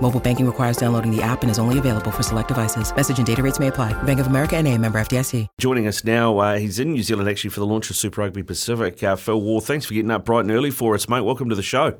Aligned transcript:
Mobile 0.00 0.20
banking 0.20 0.46
requires 0.46 0.76
downloading 0.76 1.10
the 1.10 1.22
app 1.22 1.42
and 1.42 1.50
is 1.50 1.58
only 1.58 1.78
available 1.78 2.10
for 2.10 2.22
select 2.22 2.48
devices. 2.48 2.94
Message 2.94 3.18
and 3.18 3.26
data 3.26 3.42
rates 3.42 3.58
may 3.58 3.68
apply. 3.68 4.00
Bank 4.04 4.20
of 4.20 4.26
America 4.28 4.56
and 4.56 4.68
a 4.68 4.78
member 4.78 5.00
FDIC. 5.00 5.46
Joining 5.58 5.86
us 5.86 6.04
now, 6.04 6.38
uh, 6.38 6.58
he's 6.58 6.78
in 6.78 6.92
New 6.92 7.02
Zealand 7.02 7.28
actually 7.28 7.50
for 7.50 7.60
the 7.60 7.66
launch 7.66 7.90
of 7.90 7.96
Super 7.96 8.20
Rugby 8.20 8.42
Pacific. 8.42 9.02
Uh, 9.02 9.16
Phil 9.16 9.40
Waugh, 9.40 9.60
thanks 9.60 9.86
for 9.86 9.94
getting 9.94 10.10
up 10.10 10.24
bright 10.24 10.40
and 10.40 10.50
early 10.50 10.70
for 10.70 10.94
us, 10.94 11.08
mate. 11.08 11.22
Welcome 11.22 11.48
to 11.48 11.54
the 11.54 11.62
show. 11.62 11.98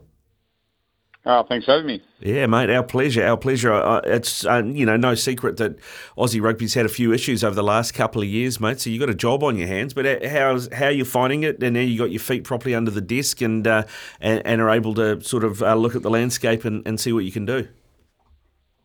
Oh, 1.29 1.43
thanks 1.43 1.67
for 1.67 1.73
having 1.73 1.89
me. 1.89 2.03
Yeah, 2.21 2.47
mate, 2.47 2.71
our 2.71 2.85
pleasure, 2.85 3.27
our 3.27 3.37
pleasure. 3.37 3.73
Uh, 3.73 4.01
it's 4.05 4.47
uh, 4.47 4.63
you 4.65 4.87
know 4.87 4.97
no 4.97 5.17
secret 5.17 5.57
that 5.57 5.77
Aussie 6.17 6.41
rugby's 6.41 6.75
had 6.75 6.87
a 6.87 6.89
few 6.89 7.13
issues 7.13 7.43
over 7.43 7.55
the 7.55 7.65
last 7.65 7.95
couple 7.95 8.23
of 8.23 8.29
years, 8.29 8.61
mate. 8.61 8.79
So 8.79 8.91
you 8.91 9.01
got 9.01 9.11
a 9.11 9.15
job 9.15 9.43
on 9.43 9.57
your 9.57 9.67
hands. 9.67 9.93
But 9.93 10.25
how's 10.25 10.73
how 10.73 10.87
are 10.87 10.93
you 10.93 11.05
finding 11.05 11.43
it? 11.43 11.61
And 11.61 11.75
now 11.75 11.81
you 11.81 11.99
got 11.99 12.13
your 12.13 12.21
feet 12.21 12.45
properly 12.45 12.77
under 12.77 12.93
the 12.93 13.01
desk 13.01 13.41
and 13.41 13.67
uh, 13.67 13.83
and, 14.21 14.41
and, 14.47 14.61
are 14.61 14.71
able 14.71 14.95
to 14.95 15.21
sort 15.21 15.43
of 15.43 15.65
uh, 15.65 15.75
look 15.75 15.97
at 15.97 16.03
the 16.03 16.11
landscape 16.11 16.65
and, 16.65 16.87
and 16.87 17.01
see 17.01 17.13
what 17.13 17.25
you 17.25 17.33
can 17.33 17.45
do. 17.45 17.67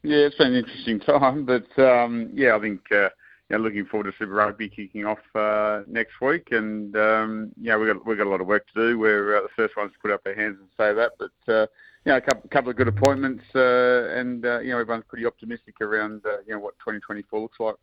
Yeah, 0.03 0.17
it's 0.17 0.35
been 0.35 0.53
an 0.53 0.55
interesting 0.55 0.99
time, 0.99 1.45
but 1.45 1.67
um, 1.79 2.29
yeah, 2.33 2.55
I 2.55 2.59
think 2.59 2.81
uh, 2.91 3.09
you 3.49 3.57
looking 3.57 3.85
forward 3.85 4.05
to 4.05 4.17
Super 4.17 4.33
Rugby 4.33 4.69
kicking 4.69 5.05
off 5.05 5.19
uh, 5.35 5.81
next 5.87 6.21
week, 6.21 6.47
and 6.51 6.95
um, 6.95 7.51
yeah, 7.59 7.77
we 7.77 7.87
got 7.87 8.05
we 8.05 8.15
got 8.15 8.27
a 8.27 8.29
lot 8.29 8.41
of 8.41 8.47
work 8.47 8.65
to 8.73 8.89
do. 8.89 8.99
We're 8.99 9.37
uh, 9.37 9.41
the 9.41 9.49
first 9.55 9.77
ones 9.77 9.91
to 9.93 9.99
put 9.99 10.11
up 10.11 10.21
our 10.25 10.33
hands 10.33 10.57
and 10.59 10.69
say 10.77 10.93
that, 10.93 11.11
but 11.19 11.53
uh, 11.53 11.67
you 12.05 12.13
a 12.13 12.21
couple, 12.21 12.49
couple 12.49 12.71
of 12.71 12.77
good 12.77 12.87
appointments, 12.87 13.43
uh, 13.53 14.09
and 14.15 14.45
uh, 14.45 14.59
you 14.59 14.71
know, 14.71 14.79
everyone's 14.79 15.05
pretty 15.07 15.25
optimistic 15.25 15.81
around 15.81 16.25
uh, 16.25 16.37
you 16.47 16.53
know 16.53 16.59
what 16.59 16.73
2024 16.79 17.39
looks 17.39 17.59
like. 17.59 17.75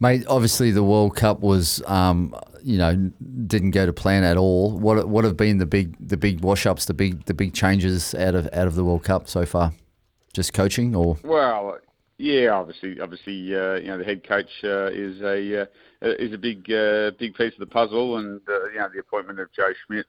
Mate, 0.00 0.24
obviously 0.26 0.70
the 0.70 0.82
World 0.82 1.16
Cup 1.16 1.40
was, 1.40 1.82
um, 1.86 2.34
you 2.62 2.76
know, 2.76 3.10
didn't 3.46 3.70
go 3.70 3.86
to 3.86 3.92
plan 3.92 4.24
at 4.24 4.36
all. 4.36 4.78
What 4.78 5.08
what 5.08 5.24
have 5.24 5.36
been 5.36 5.58
the 5.58 5.66
big 5.66 5.96
the 6.06 6.16
big 6.16 6.40
wash 6.40 6.66
ups, 6.66 6.84
the 6.84 6.94
big 6.94 7.24
the 7.24 7.34
big 7.34 7.54
changes 7.54 8.14
out 8.14 8.34
of 8.34 8.48
out 8.52 8.66
of 8.66 8.74
the 8.74 8.84
World 8.84 9.04
Cup 9.04 9.28
so 9.28 9.46
far? 9.46 9.72
Just 10.32 10.54
coaching, 10.54 10.94
or 10.94 11.18
well, 11.24 11.78
yeah, 12.16 12.50
obviously, 12.50 13.00
obviously, 13.00 13.54
uh, 13.54 13.74
you 13.74 13.88
know, 13.88 13.98
the 13.98 14.04
head 14.04 14.26
coach 14.26 14.48
uh, 14.64 14.86
is 14.86 15.20
a 15.20 15.62
uh, 15.62 15.66
is 16.00 16.32
a 16.32 16.38
big 16.38 16.70
uh, 16.72 17.10
big 17.18 17.34
piece 17.34 17.52
of 17.52 17.58
the 17.58 17.66
puzzle, 17.66 18.16
and 18.16 18.40
uh, 18.48 18.70
you 18.70 18.78
know, 18.78 18.88
the 18.94 19.00
appointment 19.00 19.40
of 19.40 19.52
Joe 19.52 19.72
Schmidt 19.86 20.06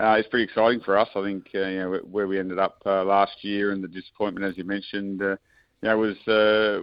uh, 0.00 0.18
is 0.20 0.26
pretty 0.26 0.44
exciting 0.44 0.80
for 0.80 0.96
us. 0.96 1.08
I 1.16 1.22
think 1.22 1.46
you 1.52 1.60
know 1.60 2.00
where 2.10 2.28
we 2.28 2.38
ended 2.38 2.58
up 2.58 2.82
last 2.84 3.42
year, 3.42 3.72
and 3.72 3.82
the 3.82 3.88
disappointment, 3.88 4.46
as 4.46 4.56
you 4.56 4.64
mentioned, 4.64 5.20
you 5.20 5.38
know, 5.82 5.98
was 5.98 6.16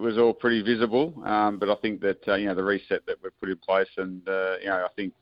was 0.01 0.17
all 0.17 0.33
pretty 0.33 0.61
visible. 0.61 1.13
Um, 1.23 1.59
but 1.59 1.69
I 1.69 1.75
think 1.75 2.01
that 2.01 2.25
you 2.27 2.47
know 2.47 2.55
the 2.55 2.63
reset 2.63 3.05
that 3.05 3.17
we've 3.23 3.39
put 3.39 3.49
in 3.49 3.57
place, 3.57 3.89
and 3.95 4.21
you 4.25 4.67
know, 4.67 4.85
I 4.85 4.89
think 4.95 5.13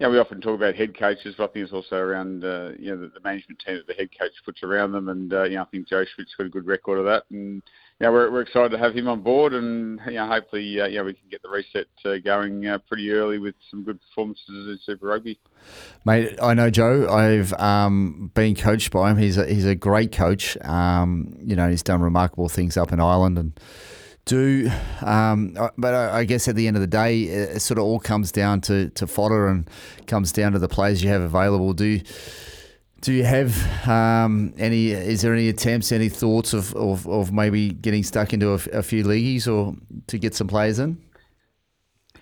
you 0.00 0.06
know, 0.06 0.12
we 0.12 0.18
often 0.18 0.40
talk 0.40 0.54
about 0.54 0.74
head 0.74 0.98
coaches, 0.98 1.34
but 1.36 1.50
I 1.50 1.52
think 1.52 1.64
it's 1.64 1.74
also 1.74 1.96
around 1.96 2.42
uh, 2.42 2.70
you 2.78 2.90
know 2.90 3.02
the, 3.02 3.08
the, 3.08 3.20
management 3.20 3.62
team 3.64 3.76
that 3.76 3.86
the 3.86 3.92
head 3.92 4.08
coach 4.18 4.32
puts 4.46 4.62
around 4.62 4.92
them, 4.92 5.10
and 5.10 5.30
uh, 5.30 5.42
you 5.42 5.56
know 5.56 5.62
I 5.62 5.66
think 5.66 5.88
Joe 5.88 6.06
Schmidt's 6.06 6.34
got 6.38 6.46
a 6.46 6.48
good 6.48 6.66
record 6.66 6.98
of 6.98 7.04
that, 7.04 7.24
and 7.28 7.62
you 8.00 8.06
know, 8.06 8.12
we're, 8.12 8.30
we're 8.30 8.40
excited 8.40 8.70
to 8.70 8.78
have 8.78 8.94
him 8.94 9.08
on 9.08 9.20
board, 9.20 9.52
and 9.52 10.00
you 10.06 10.14
know 10.14 10.26
hopefully 10.26 10.80
uh, 10.80 10.86
we 11.04 11.12
can 11.12 11.28
get 11.30 11.42
the 11.42 11.50
reset 11.50 11.86
uh, 12.06 12.16
going 12.24 12.66
uh, 12.66 12.78
pretty 12.88 13.10
early 13.10 13.38
with 13.38 13.54
some 13.70 13.84
good 13.84 14.00
performances 14.00 14.48
in 14.48 14.78
Super 14.86 15.08
Rugby. 15.08 15.38
Mate, 16.06 16.38
I 16.42 16.54
know 16.54 16.70
Joe. 16.70 17.06
I've 17.06 17.52
um, 17.52 18.30
been 18.32 18.54
coached 18.54 18.90
by 18.92 19.10
him. 19.10 19.18
He's 19.18 19.36
a, 19.36 19.44
he's 19.44 19.66
a 19.66 19.74
great 19.74 20.12
coach. 20.12 20.56
Um, 20.62 21.36
you 21.42 21.54
know, 21.54 21.68
he's 21.68 21.82
done 21.82 22.00
remarkable 22.00 22.48
things 22.48 22.78
up 22.78 22.90
in 22.90 23.00
Ireland 23.00 23.36
and 23.36 23.60
do. 24.24 24.70
Um, 25.02 25.56
but 25.76 25.94
I 25.94 26.24
guess 26.24 26.48
at 26.48 26.56
the 26.56 26.66
end 26.66 26.76
of 26.76 26.80
the 26.80 26.86
day, 26.86 27.22
it 27.22 27.60
sort 27.60 27.78
of 27.78 27.84
all 27.84 28.00
comes 28.00 28.32
down 28.32 28.60
to, 28.62 28.90
to 28.90 29.06
fodder 29.06 29.48
and 29.48 29.68
comes 30.06 30.32
down 30.32 30.52
to 30.52 30.58
the 30.58 30.68
players 30.68 31.02
you 31.02 31.08
have 31.08 31.22
available. 31.22 31.72
Do 31.72 32.00
do 33.00 33.14
you 33.14 33.24
have 33.24 33.88
um, 33.88 34.52
any? 34.58 34.90
Is 34.90 35.22
there 35.22 35.32
any 35.32 35.48
attempts, 35.48 35.90
any 35.90 36.08
thoughts 36.08 36.52
of, 36.52 36.74
of, 36.74 37.06
of 37.08 37.32
maybe 37.32 37.70
getting 37.70 38.02
stuck 38.02 38.32
into 38.32 38.50
a, 38.50 38.78
a, 38.78 38.82
few 38.82 39.04
leagues 39.04 39.48
or 39.48 39.74
to 40.08 40.18
get 40.18 40.34
some 40.34 40.48
players 40.48 40.78
in? 40.78 41.00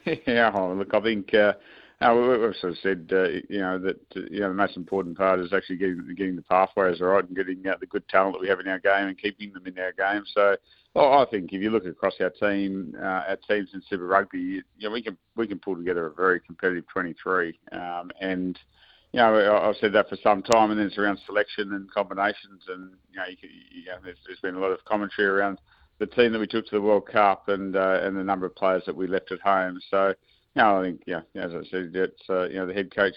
Yeah, 0.26 0.50
look, 0.56 0.94
I 0.94 1.00
think 1.00 1.34
uh, 1.34 1.52
we've 2.00 2.54
sort 2.60 2.72
of 2.72 2.78
said, 2.82 3.10
uh, 3.12 3.28
you 3.48 3.58
know, 3.60 3.78
that 3.78 4.00
you 4.14 4.40
know 4.40 4.48
the 4.48 4.54
most 4.54 4.76
important 4.76 5.18
part 5.18 5.40
is 5.40 5.52
actually 5.52 5.76
getting 5.76 6.14
getting 6.16 6.36
the 6.36 6.42
pathways 6.42 7.00
right 7.00 7.24
and 7.24 7.36
getting 7.36 7.66
out 7.66 7.80
the 7.80 7.86
good 7.86 8.08
talent 8.08 8.34
that 8.34 8.40
we 8.40 8.48
have 8.48 8.60
in 8.60 8.68
our 8.68 8.78
game 8.78 9.08
and 9.08 9.18
keeping 9.18 9.52
them 9.52 9.66
in 9.66 9.78
our 9.78 9.92
game. 9.92 10.22
So 10.32 10.56
well, 10.94 11.18
I 11.18 11.26
think 11.30 11.52
if 11.52 11.60
you 11.60 11.70
look 11.70 11.86
across 11.86 12.14
our 12.20 12.30
team, 12.30 12.94
uh, 12.98 13.04
our 13.28 13.38
teams 13.48 13.70
in 13.74 13.82
Super 13.88 14.06
Rugby, 14.06 14.38
you 14.38 14.62
know, 14.82 14.90
we 14.90 15.02
can 15.02 15.16
we 15.36 15.46
can 15.46 15.58
pull 15.58 15.76
together 15.76 16.06
a 16.06 16.12
very 16.12 16.40
competitive 16.40 16.84
23. 16.88 17.58
Um, 17.72 18.10
and 18.20 18.58
you 19.12 19.20
know, 19.20 19.60
I've 19.62 19.76
said 19.76 19.92
that 19.94 20.08
for 20.08 20.18
some 20.22 20.42
time, 20.42 20.70
and 20.70 20.78
then 20.78 20.86
it's 20.86 20.98
around 20.98 21.18
selection 21.26 21.72
and 21.72 21.90
combinations, 21.90 22.62
and 22.68 22.92
you 23.10 23.16
know, 23.16 23.24
you, 23.28 23.48
you 23.72 23.86
know 23.86 23.98
there's, 24.04 24.18
there's 24.26 24.40
been 24.40 24.54
a 24.54 24.60
lot 24.60 24.70
of 24.70 24.84
commentary 24.84 25.28
around 25.28 25.58
the 25.98 26.06
team 26.06 26.32
that 26.32 26.38
we 26.38 26.46
took 26.46 26.66
to 26.66 26.76
the 26.76 26.80
World 26.80 27.06
Cup 27.06 27.48
and 27.48 27.74
uh, 27.74 28.00
and 28.02 28.16
the 28.16 28.24
number 28.24 28.46
of 28.46 28.54
players 28.54 28.82
that 28.86 28.96
we 28.96 29.06
left 29.06 29.32
at 29.32 29.40
home. 29.40 29.80
So, 29.90 30.14
know, 30.56 30.80
I 30.80 30.84
think, 30.84 31.02
yeah, 31.06 31.20
as 31.34 31.52
I 31.52 31.62
said, 31.70 31.90
it's 31.94 32.22
uh, 32.28 32.48
you 32.48 32.56
know 32.56 32.66
the 32.66 32.74
head 32.74 32.94
coach 32.94 33.14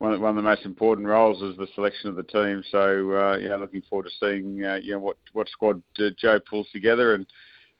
one 0.00 0.14
of, 0.14 0.20
one 0.20 0.30
of 0.30 0.36
the 0.36 0.42
most 0.42 0.64
important 0.64 1.06
roles 1.06 1.42
is 1.42 1.56
the 1.58 1.68
selection 1.74 2.08
of 2.08 2.16
the 2.16 2.22
team. 2.22 2.64
So 2.70 3.12
uh, 3.12 3.36
yeah, 3.36 3.56
looking 3.56 3.82
forward 3.82 4.04
to 4.04 4.10
seeing 4.18 4.64
uh, 4.64 4.78
you 4.82 4.92
know 4.92 4.98
what 4.98 5.16
what 5.32 5.48
squad 5.48 5.82
uh, 5.98 6.10
Joe 6.18 6.40
pulls 6.40 6.68
together 6.72 7.14
and. 7.14 7.26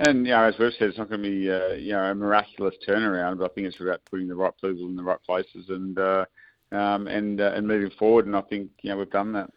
And 0.03 0.27
you 0.27 0.33
know, 0.33 0.45
as 0.45 0.55
we've 0.59 0.73
said, 0.79 0.89
it's 0.89 0.97
not 0.97 1.11
going 1.11 1.23
to 1.23 1.29
be 1.29 1.51
uh, 1.51 1.75
you 1.75 1.93
know 1.93 2.05
a 2.05 2.15
miraculous 2.15 2.75
turnaround, 2.89 3.37
but 3.37 3.51
I 3.51 3.55
think 3.55 3.67
it's 3.67 3.79
about 3.83 4.01
putting 4.11 4.29
the 4.29 4.35
right 4.35 4.55
people 4.55 4.87
in 4.87 4.97
the 4.97 5.03
right 5.03 5.23
places 5.27 5.67
and 5.69 5.99
uh, 5.99 6.25
um, 6.73 7.07
and 7.07 7.39
uh, 7.39 7.53
and 7.55 7.69
moving 7.69 7.91
forward. 7.99 8.25
And 8.25 8.35
I 8.35 8.41
think 8.41 8.71
you 8.81 8.89
know 8.89 8.97
we've 8.97 9.11
done 9.11 9.35
that. 9.35 9.51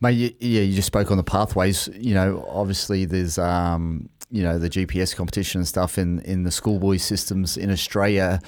Mate, 0.00 0.36
yeah, 0.40 0.62
you 0.62 0.74
just 0.74 0.86
spoke 0.86 1.10
on 1.10 1.16
the 1.16 1.24
pathways. 1.24 1.88
You 1.94 2.14
know, 2.14 2.44
obviously 2.48 3.04
there's 3.04 3.38
um, 3.38 4.08
you 4.30 4.42
know 4.42 4.58
the 4.58 4.70
GPS 4.70 5.14
competition 5.14 5.60
and 5.60 5.68
stuff 5.68 5.98
in 5.98 6.20
in 6.20 6.44
the 6.44 6.50
schoolboy 6.50 6.96
systems 6.96 7.56
in 7.56 7.70
Australia. 7.70 8.40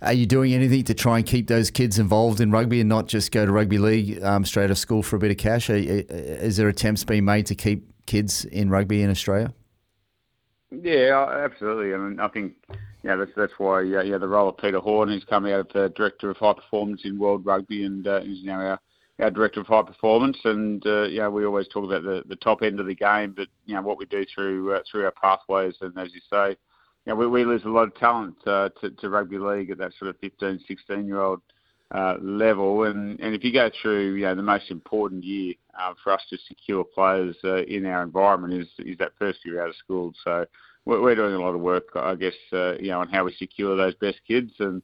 Are 0.00 0.12
you 0.12 0.26
doing 0.26 0.52
anything 0.52 0.82
to 0.84 0.94
try 0.94 1.18
and 1.18 1.26
keep 1.26 1.46
those 1.46 1.70
kids 1.70 1.98
involved 1.98 2.40
in 2.40 2.50
rugby 2.50 2.80
and 2.80 2.88
not 2.88 3.06
just 3.06 3.30
go 3.30 3.46
to 3.46 3.52
rugby 3.52 3.78
league 3.78 4.22
um, 4.24 4.44
straight 4.44 4.64
out 4.64 4.72
of 4.72 4.78
school 4.78 5.02
for 5.02 5.14
a 5.14 5.18
bit 5.20 5.30
of 5.30 5.36
cash? 5.36 5.70
Are, 5.70 5.74
is 5.74 6.56
there 6.56 6.68
attempts 6.68 7.04
being 7.04 7.24
made 7.24 7.46
to 7.46 7.54
keep 7.54 7.88
kids 8.06 8.44
in 8.44 8.68
rugby 8.68 9.02
in 9.02 9.10
Australia? 9.10 9.54
Yeah, 10.72 11.44
absolutely. 11.44 11.94
I 11.94 11.98
mean, 11.98 12.18
I 12.18 12.28
think 12.28 12.54
yeah, 13.04 13.16
that's 13.16 13.30
that's 13.36 13.52
why 13.58 13.82
yeah, 13.82 14.02
yeah 14.02 14.18
the 14.18 14.28
role 14.28 14.48
of 14.48 14.56
Peter 14.56 14.80
Horne, 14.80 15.08
who's 15.08 15.24
coming 15.24 15.52
out 15.52 15.60
of 15.60 15.68
the 15.72 15.88
director 15.90 16.30
of 16.30 16.36
high 16.36 16.54
performance 16.54 17.02
in 17.04 17.18
world 17.18 17.44
rugby, 17.44 17.84
and 17.84 18.06
uh, 18.06 18.20
is 18.24 18.42
now 18.44 18.60
our 18.60 18.80
our 19.22 19.30
director 19.30 19.60
of 19.60 19.66
high 19.66 19.82
performance. 19.82 20.38
And 20.44 20.84
uh, 20.86 21.04
yeah, 21.04 21.28
we 21.28 21.46
always 21.46 21.68
talk 21.68 21.84
about 21.84 22.02
the, 22.02 22.22
the 22.28 22.36
top 22.36 22.62
end 22.62 22.80
of 22.80 22.86
the 22.86 22.94
game, 22.94 23.32
but 23.36 23.48
you 23.66 23.74
know 23.74 23.82
what 23.82 23.98
we 23.98 24.06
do 24.06 24.24
through 24.34 24.74
uh, 24.74 24.82
through 24.90 25.04
our 25.04 25.12
pathways, 25.12 25.74
and 25.80 25.96
as 25.98 26.12
you 26.12 26.20
say, 26.30 26.56
you 27.04 27.12
know, 27.12 27.16
we, 27.16 27.26
we 27.26 27.44
lose 27.44 27.64
a 27.64 27.68
lot 27.68 27.88
of 27.88 27.94
talent 27.96 28.36
uh, 28.46 28.68
to, 28.80 28.90
to 28.90 29.08
rugby 29.08 29.38
league 29.38 29.70
at 29.70 29.78
that 29.78 29.92
sort 29.98 30.08
of 30.10 30.18
15, 30.20 30.60
16 30.66 31.06
year 31.06 31.20
old 31.20 31.40
uh, 31.92 32.14
level. 32.20 32.84
And, 32.84 33.18
and 33.20 33.34
if 33.34 33.42
you 33.42 33.52
go 33.52 33.70
through, 33.80 34.14
you 34.14 34.22
know, 34.22 34.34
the 34.34 34.42
most 34.42 34.70
important 34.70 35.24
year 35.24 35.54
uh, 35.78 35.94
for 36.02 36.12
us 36.12 36.22
to 36.30 36.38
secure 36.48 36.84
players 36.84 37.36
uh, 37.44 37.62
in 37.64 37.86
our 37.86 38.02
environment 38.02 38.54
is 38.54 38.68
is 38.78 38.98
that 38.98 39.12
first 39.18 39.40
year 39.44 39.62
out 39.62 39.68
of 39.68 39.76
school. 39.76 40.12
So 40.24 40.46
we're, 40.84 41.02
we're 41.02 41.14
doing 41.14 41.34
a 41.34 41.40
lot 41.40 41.54
of 41.54 41.60
work, 41.60 41.84
I 41.96 42.14
guess, 42.14 42.34
uh, 42.52 42.74
you 42.78 42.88
know, 42.88 43.00
on 43.00 43.08
how 43.08 43.24
we 43.24 43.34
secure 43.34 43.76
those 43.76 43.94
best 43.96 44.18
kids 44.26 44.52
and 44.58 44.82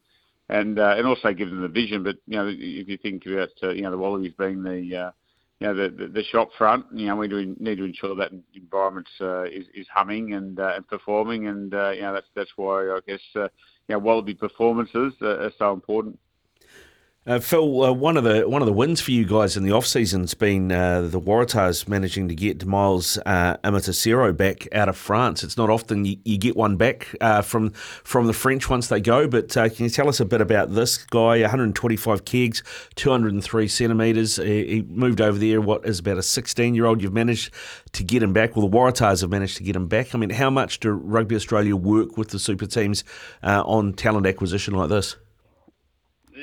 and 0.49 0.79
uh, 0.79 0.95
and 0.97 1.07
also 1.07 1.33
give 1.33 1.51
them 1.51 1.63
the 1.63 1.69
vision. 1.69 2.03
But 2.03 2.17
you 2.27 2.39
know, 2.39 2.49
if 2.49 2.89
you 2.89 2.99
think 2.99 3.25
about 3.27 3.51
uh, 3.63 3.71
you 3.71 3.83
know 3.83 3.91
the 3.91 3.99
Wallabies 3.99 4.35
being 4.39 4.63
the 4.63 4.97
uh, 4.97 5.11
you 5.61 5.67
know, 5.67 5.75
the, 5.75 5.89
the, 5.89 6.09
the 6.09 6.23
shop 6.25 6.51
front, 6.57 6.87
you 6.93 7.07
know, 7.07 7.17
we 7.17 7.27
do 7.27 7.57
need 7.59 7.79
to 7.79 7.85
ensure 7.85 8.15
that 8.15 8.31
environment 8.55 9.09
uh, 9.21 9.43
is, 9.43 9.67
is 9.75 9.87
humming 9.93 10.35
and, 10.35 10.61
uh, 10.61 10.75
and 10.77 10.87
performing, 10.87 11.49
and 11.49 11.75
uh, 11.75 11.91
you 11.91 12.03
know 12.03 12.13
that's 12.13 12.29
that's 12.37 12.51
why 12.57 12.85
I 12.85 13.01
guess 13.07 13.21
uh, 13.35 13.43
you 13.89 13.95
know, 13.95 13.99
Wallaby 13.99 14.35
performances 14.35 15.15
are, 15.21 15.47
are 15.47 15.53
so 15.59 15.73
important. 15.73 16.19
Uh, 17.29 17.39
Phil, 17.39 17.83
uh, 17.85 17.93
one 17.93 18.17
of 18.17 18.25
the 18.25 18.49
one 18.49 18.63
of 18.63 18.67
the 18.67 18.73
wins 18.73 19.03
for 19.03 19.11
you 19.11 19.27
guys 19.27 19.55
in 19.55 19.63
the 19.63 19.71
off 19.71 19.85
season's 19.85 20.33
been 20.33 20.73
uh, 20.73 21.03
the 21.03 21.21
Waratahs 21.21 21.87
managing 21.87 22.27
to 22.29 22.35
get 22.35 22.65
Miles 22.65 23.19
uh, 23.27 23.59
Amatosero 23.63 24.35
back 24.35 24.67
out 24.73 24.89
of 24.89 24.97
France. 24.97 25.45
It's 25.45 25.59
not 25.59 25.69
often 25.69 26.07
you, 26.07 26.17
you 26.25 26.39
get 26.39 26.57
one 26.57 26.79
back 26.79 27.15
uh, 27.21 27.43
from 27.43 27.73
from 27.73 28.29
the 28.29 28.33
French 28.33 28.71
once 28.71 28.89
they 28.89 29.03
go. 29.03 29.29
But 29.29 29.55
uh, 29.59 29.69
can 29.69 29.85
you 29.85 29.91
tell 29.91 30.09
us 30.09 30.21
a 30.21 30.25
bit 30.25 30.41
about 30.41 30.73
this 30.73 30.97
guy? 30.97 31.43
125 31.43 32.25
kegs, 32.25 32.63
203 32.95 33.69
centimetres. 33.69 34.37
He 34.37 34.87
moved 34.89 35.21
over 35.21 35.37
there. 35.37 35.61
What 35.61 35.85
is 35.85 35.99
about 35.99 36.17
a 36.17 36.23
16 36.23 36.75
year 36.75 36.87
old? 36.87 37.03
You've 37.03 37.13
managed 37.13 37.53
to 37.93 38.05
get 38.05 38.23
him 38.23 38.33
back. 38.33 38.57
Well, 38.57 38.67
the 38.67 38.75
Waratahs 38.75 39.21
have 39.21 39.29
managed 39.29 39.59
to 39.59 39.65
get 39.65 39.77
him 39.77 39.87
back. 39.87 40.15
I 40.15 40.19
mean, 40.19 40.31
how 40.31 40.49
much 40.49 40.81
do 40.81 40.93
Rugby 40.93 41.37
Australia 41.37 41.77
work 41.77 42.17
with 42.17 42.31
the 42.31 42.39
super 42.39 42.65
teams 42.65 43.05
on 43.43 43.93
talent 43.93 44.27
acquisition 44.27 44.73
like 44.73 44.89
this? 44.89 45.17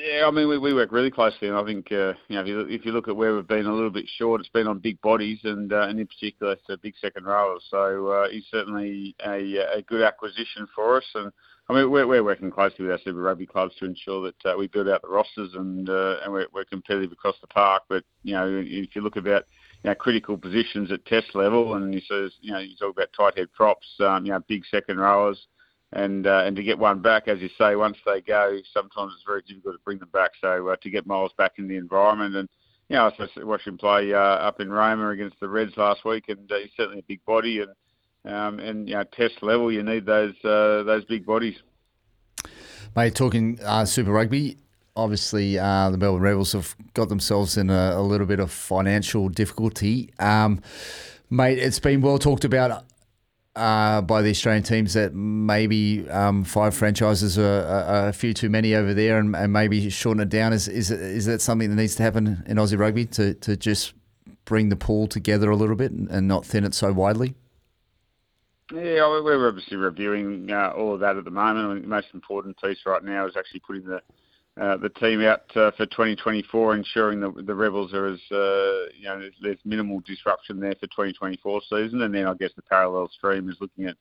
Yeah, 0.06 0.28
I 0.28 0.31
mean, 0.31 0.48
we, 0.48 0.60
we 0.60 0.72
work 0.75 0.92
really 0.92 1.10
closely, 1.10 1.48
and 1.48 1.57
I 1.57 1.66
think 1.66 1.92
uh, 1.92 2.13
you 2.28 2.36
know 2.36 2.42
if 2.42 2.48
you, 2.48 2.60
if 2.60 2.86
you 2.86 2.92
look 2.92 3.07
at 3.07 3.16
where 3.16 3.34
we've 3.34 3.48
been 3.48 3.66
a 3.66 3.74
little 3.74 3.90
bit 3.90 4.06
short, 4.18 4.40
it's 4.40 4.50
been 4.50 4.68
on 4.68 4.78
big 4.78 5.02
bodies, 5.02 5.40
and 5.44 5.74
uh, 5.74 5.88
and 5.90 6.00
in 6.00 6.06
particular, 6.06 6.54
it's 6.54 6.69
a 6.69 6.78
big 6.78 6.94
second 7.02 7.25
rowers. 7.25 7.63
So 7.72 8.07
uh, 8.10 8.30
he's 8.30 8.46
certainly 8.52 9.16
a, 9.25 9.78
a 9.78 9.81
good 9.81 10.04
acquisition 10.04 10.68
for 10.75 10.98
us, 10.98 11.06
and 11.16 11.31
I 11.69 11.74
mean 11.74 11.90
we're, 11.90 12.06
we're 12.06 12.24
working 12.24 12.52
closely 12.52 12.86
with 12.86 12.92
our 12.92 13.00
Super 13.04 13.19
Rugby 13.19 13.48
clubs 13.48 13.74
to 13.80 13.86
ensure 13.86 14.22
that 14.22 14.52
uh, 14.52 14.56
we 14.56 14.68
build 14.68 14.90
out 14.90 15.02
the 15.02 15.07
rosters 15.07 15.56
and 15.56 15.90
uh, 15.90 16.18
and 16.24 16.31
we're, 16.31 16.48
we're 16.54 16.66
competitive 16.66 17.12
across 17.12 17.36
the 17.42 17.48
park. 17.48 17.81
But 17.90 18.04
you 18.22 18.36
know, 18.36 18.62
if 18.63 18.96
you 18.96 19.02
look 19.02 19.16
about 19.16 19.46
you 19.84 19.90
know, 19.90 19.96
critical 19.96 20.38
positions 20.38 20.92
at 20.92 21.04
test 21.07 21.34
level, 21.34 21.74
and 21.74 21.92
you 21.92 22.02
says 22.02 22.31
you 22.42 22.52
know 22.52 22.60
you 22.60 22.75
talk 22.78 22.92
about 22.92 23.10
tight 23.18 23.40
head 23.40 23.52
props, 23.54 23.88
um, 24.02 24.24
you 24.24 24.34
know, 24.34 24.40
big 24.48 24.66
second 24.69 25.00
rowers 25.00 25.48
and 25.93 26.27
uh, 26.27 26.43
and 26.45 26.55
to 26.55 26.63
get 26.63 26.77
one 26.77 27.01
back, 27.01 27.27
as 27.27 27.39
you 27.39 27.49
say, 27.57 27.75
once 27.75 27.97
they 28.05 28.21
go, 28.21 28.59
sometimes 28.73 29.13
it's 29.15 29.23
very 29.25 29.41
difficult 29.47 29.75
to 29.75 29.81
bring 29.83 29.99
them 29.99 30.09
back. 30.11 30.31
So 30.41 30.69
uh, 30.69 30.75
to 30.81 30.89
get 30.89 31.07
Miles 31.07 31.31
back 31.37 31.53
in 31.57 31.67
the 31.67 31.77
environment, 31.77 32.35
and 32.35 32.49
you 32.89 32.95
know, 32.95 33.11
I 33.17 33.43
watched 33.43 33.67
him 33.67 33.77
play 33.77 34.13
uh, 34.13 34.19
up 34.19 34.59
in 34.59 34.69
Roma 34.69 35.09
against 35.09 35.39
the 35.39 35.47
Reds 35.47 35.77
last 35.77 36.05
week, 36.05 36.25
and 36.27 36.51
uh, 36.51 36.55
he's 36.57 36.71
certainly 36.75 36.99
a 36.99 37.03
big 37.07 37.23
body, 37.25 37.61
and 37.61 38.33
um, 38.33 38.59
and 38.59 38.87
you 38.89 38.95
know, 38.95 39.03
test 39.03 39.41
level, 39.41 39.71
you 39.71 39.83
need 39.83 40.05
those 40.05 40.35
uh, 40.43 40.83
those 40.83 41.05
big 41.05 41.25
bodies. 41.25 41.55
Mate, 42.95 43.15
talking 43.15 43.59
uh, 43.63 43.85
Super 43.85 44.11
Rugby, 44.11 44.57
obviously 44.95 45.59
uh, 45.59 45.89
the 45.89 45.97
Melbourne 45.97 46.21
Rebels 46.21 46.53
have 46.53 46.75
got 46.93 47.09
themselves 47.09 47.57
in 47.57 47.69
a, 47.69 47.93
a 47.95 48.01
little 48.01 48.27
bit 48.27 48.39
of 48.39 48.51
financial 48.51 49.29
difficulty. 49.29 50.11
Um, 50.19 50.61
mate, 51.29 51.57
it's 51.59 51.79
been 51.79 52.01
well 52.01 52.19
talked 52.19 52.45
about 52.45 52.85
uh, 53.56 54.02
by 54.02 54.22
the 54.22 54.30
Australian 54.30 54.63
teams 54.63 54.94
that 54.94 55.13
maybe 55.13 56.10
um, 56.10 56.44
five 56.44 56.75
franchises 56.75 57.40
are, 57.40 57.66
are, 57.66 58.10
a 58.10 58.13
few 58.13 58.34
too 58.34 58.50
many 58.50 58.75
over 58.75 58.94
there, 58.94 59.18
and, 59.18 59.36
and, 59.36 59.54
maybe 59.54 59.90
shorten 59.90 60.22
it 60.22 60.30
down. 60.30 60.52
Is 60.52 60.68
is 60.68 60.92
is 60.92 61.25
that 61.25 61.42
something 61.42 61.69
that 61.69 61.75
needs 61.75 61.96
to 61.96 62.04
happen 62.04 62.44
in 62.48 62.57
Aussie 62.57 62.78
rugby 62.78 63.06
to, 63.06 63.34
to 63.36 63.56
just 63.56 63.94
bring 64.44 64.69
the 64.69 64.75
pool 64.75 65.07
together 65.07 65.50
a 65.50 65.56
little 65.56 65.75
bit 65.75 65.92
and, 65.92 66.28
not 66.28 66.46
thin 66.46 66.63
it 66.63 66.74
so 66.74 66.92
widely? 66.92 67.34
Yeah, 68.72 69.07
we're 69.07 69.48
obviously 69.48 69.78
reviewing 69.78 70.52
uh, 70.52 70.74
all 70.75 70.96
of 70.96 71.00
that 71.02 71.18
at 71.18 71.24
the 71.24 71.31
moment. 71.31 71.68
I 71.68 71.74
mean, 71.74 71.81
the 71.84 71.88
most 71.88 72.07
important 72.13 72.60
piece 72.62 72.80
right 72.86 73.04
now 73.04 73.28
is 73.28 73.38
actually 73.38 73.62
putting 73.62 73.86
the 73.86 74.02
the 74.56 74.92
team 75.00 75.22
out 75.22 75.44
uh, 75.56 75.72
for 75.72 75.86
2024, 75.86 76.75
ensuring 76.75 77.19
that 77.19 77.46
the 77.46 77.56
Rebels 77.56 77.94
are 77.94 78.07
as 78.07 78.19
uh, 78.31 78.92
you 78.98 79.04
know 79.04 79.30
there's, 79.42 79.57
minimal 79.66 80.02
disruption 80.02 80.60
there 80.60 80.75
for 80.75 80.88
2024 80.88 81.62
season, 81.69 82.02
and 82.02 82.13
then 82.13 82.25
I 82.25 82.34
guess 82.36 82.52
the 82.56 82.62
parallel 82.62 83.10
stream 83.10 83.50
is 83.50 83.57
looking 83.60 83.86
at 83.86 83.96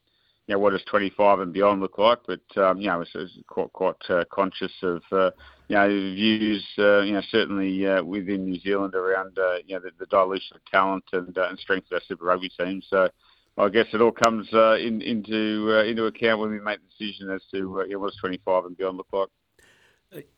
you 0.47 0.55
know 0.55 0.59
what 0.59 0.71
does 0.71 0.85
25 0.85 1.41
and 1.41 1.53
beyond 1.53 1.81
look 1.81 1.99
like, 1.99 2.19
but 2.27 2.63
um, 2.63 2.81
you 2.81 2.89
know 2.89 3.01
it's, 3.01 3.11
it's 3.15 3.33
quite 3.49 3.73
quite 3.73 3.97
uh, 4.11 4.25
conscious 4.31 4.73
of 4.83 5.03
uh, 5.11 5.31
you 5.69 5.77
know 5.77 5.89
views 5.89 6.65
uh, 6.79 7.01
you 7.01 7.15
know 7.15 7.23
certainly 7.31 7.87
uh, 7.87 8.03
within 8.03 8.45
New 8.45 8.61
Zealand 8.61 8.95
around 8.95 9.39
uh, 9.39 9.57
you 9.67 9.75
know 9.75 9.81
the, 9.81 9.91
the, 9.99 10.07
dilution 10.07 10.57
of 10.57 10.65
talent 10.67 11.05
and, 11.13 11.37
uh, 11.39 11.49
and 11.49 11.59
strength 11.59 11.87
of 11.91 11.97
our 11.97 12.03
Super 12.07 12.25
Rugby 12.25 12.51
team. 12.59 12.83
So. 12.89 13.09
I 13.57 13.69
guess 13.69 13.87
it 13.93 14.01
all 14.01 14.11
comes 14.11 14.49
in, 14.53 15.01
into 15.01 15.79
uh, 15.79 15.85
into 15.85 16.07
account 16.07 16.41
when 16.41 16.51
we 16.51 16.59
make 16.59 16.81
the 16.81 16.89
decision 17.07 17.31
as 17.31 17.41
to 17.53 17.59
you 17.87 17.91
know, 17.91 18.01
what 18.01 18.11
does 18.11 18.19
25 18.19 18.65
and 18.65 18.77
beyond 18.77 18.97
look 18.97 19.07
like. 19.13 19.29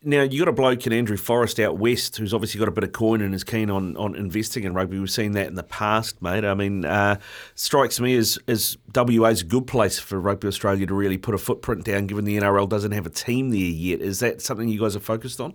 Now 0.02 0.22
you 0.22 0.38
got 0.38 0.48
a 0.48 0.52
bloke 0.52 0.86
in 0.86 0.92
Andrew 0.92 1.18
Forrest 1.18 1.60
out 1.60 1.76
west 1.76 2.16
who's 2.16 2.32
obviously 2.32 2.58
got 2.58 2.68
a 2.68 2.72
bit 2.72 2.84
of 2.84 2.92
coin 2.92 3.20
and 3.20 3.34
is 3.34 3.44
keen 3.44 3.68
on, 3.68 3.94
on 3.98 4.14
investing 4.14 4.64
in 4.64 4.72
rugby. 4.72 4.98
We've 4.98 5.10
seen 5.10 5.32
that 5.32 5.48
in 5.48 5.54
the 5.54 5.62
past, 5.62 6.22
mate. 6.22 6.44
I 6.44 6.54
mean, 6.54 6.86
uh, 6.86 7.18
strikes 7.54 8.00
me 8.00 8.16
as 8.16 8.38
as 8.48 8.78
WA's 8.94 9.42
a 9.42 9.44
good 9.44 9.66
place 9.66 9.98
for 9.98 10.18
Rugby 10.18 10.48
Australia 10.48 10.86
to 10.86 10.94
really 10.94 11.18
put 11.18 11.34
a 11.34 11.38
footprint 11.38 11.84
down, 11.84 12.06
given 12.06 12.24
the 12.24 12.38
NRL 12.38 12.68
doesn't 12.68 12.92
have 12.92 13.04
a 13.06 13.10
team 13.10 13.50
there 13.50 13.58
yet. 13.60 14.00
Is 14.00 14.20
that 14.20 14.40
something 14.40 14.68
you 14.68 14.80
guys 14.80 14.96
are 14.96 15.00
focused 15.00 15.40
on? 15.40 15.54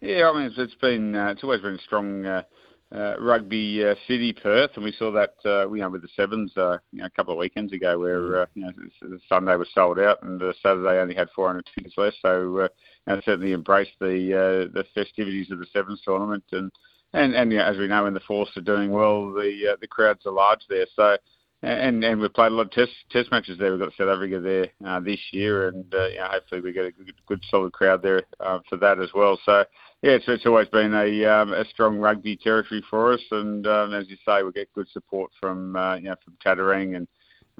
Yeah, 0.00 0.30
I 0.30 0.38
mean, 0.38 0.46
it's, 0.46 0.56
it's 0.56 0.74
been 0.76 1.14
uh, 1.14 1.28
it's 1.28 1.44
always 1.44 1.60
been 1.60 1.78
strong. 1.84 2.24
Uh, 2.24 2.42
rugby 2.92 3.84
uh, 3.84 3.94
city 4.06 4.32
Perth, 4.32 4.72
and 4.74 4.84
we 4.84 4.92
saw 4.92 5.10
that 5.12 5.34
uh, 5.44 5.70
you 5.70 5.80
know 5.80 5.90
with 5.90 6.02
the 6.02 6.08
sevens 6.16 6.56
uh, 6.56 6.78
you 6.92 7.00
know, 7.00 7.06
a 7.06 7.10
couple 7.10 7.32
of 7.32 7.38
weekends 7.38 7.72
ago, 7.72 7.98
where 7.98 8.20
mm. 8.20 8.42
uh, 8.42 8.46
you 8.54 8.62
know 8.62 9.18
Sunday 9.28 9.56
was 9.56 9.68
sold 9.74 9.98
out 9.98 10.22
and 10.22 10.42
uh, 10.42 10.52
Saturday 10.62 11.00
only 11.00 11.14
had 11.14 11.28
400 11.34 11.68
tickets 11.74 11.94
left. 11.96 12.16
So 12.22 12.68
uh, 13.06 13.20
certainly 13.24 13.52
embraced 13.52 13.92
the 14.00 14.34
uh, 14.34 14.72
the 14.72 14.84
festivities 14.94 15.50
of 15.50 15.58
the 15.58 15.66
sevens 15.72 16.02
tournament, 16.04 16.44
and 16.52 16.70
and 17.12 17.34
and 17.34 17.52
you 17.52 17.58
know, 17.58 17.64
as 17.64 17.78
we 17.78 17.86
know, 17.86 18.04
when 18.04 18.14
the 18.14 18.20
Force 18.20 18.50
are 18.56 18.62
doing 18.62 18.90
well, 18.90 19.32
the 19.32 19.72
uh, 19.72 19.76
the 19.80 19.88
crowds 19.88 20.26
are 20.26 20.32
large 20.32 20.60
there. 20.68 20.86
So. 20.96 21.16
And 21.62 22.02
and 22.02 22.20
we've 22.20 22.32
played 22.32 22.52
a 22.52 22.54
lot 22.54 22.66
of 22.66 22.70
test 22.72 22.92
test 23.10 23.30
matches 23.30 23.58
there. 23.58 23.70
We've 23.70 23.80
got 23.80 23.92
South 23.96 24.08
Africa 24.08 24.40
there 24.40 24.68
uh, 24.86 24.98
this 25.00 25.20
year, 25.30 25.68
and 25.68 25.84
uh, 25.94 26.06
you 26.06 26.16
know, 26.16 26.28
hopefully 26.30 26.62
we 26.62 26.72
get 26.72 26.86
a 26.86 26.90
good, 26.90 27.12
good 27.26 27.44
solid 27.50 27.72
crowd 27.74 28.02
there 28.02 28.22
uh, 28.40 28.60
for 28.68 28.78
that 28.78 28.98
as 28.98 29.10
well. 29.14 29.38
So 29.44 29.64
yeah, 30.02 30.12
it's, 30.12 30.24
it's 30.26 30.46
always 30.46 30.68
been 30.68 30.94
a 30.94 31.24
um, 31.26 31.52
a 31.52 31.66
strong 31.66 31.98
rugby 31.98 32.36
territory 32.36 32.82
for 32.88 33.12
us, 33.12 33.20
and 33.30 33.66
um, 33.66 33.92
as 33.92 34.08
you 34.08 34.16
say, 34.26 34.42
we 34.42 34.52
get 34.52 34.72
good 34.72 34.88
support 34.88 35.32
from 35.38 35.76
uh, 35.76 35.96
you 35.96 36.04
know 36.04 36.16
from 36.24 36.38
Tattarang 36.42 36.96
and 36.96 37.06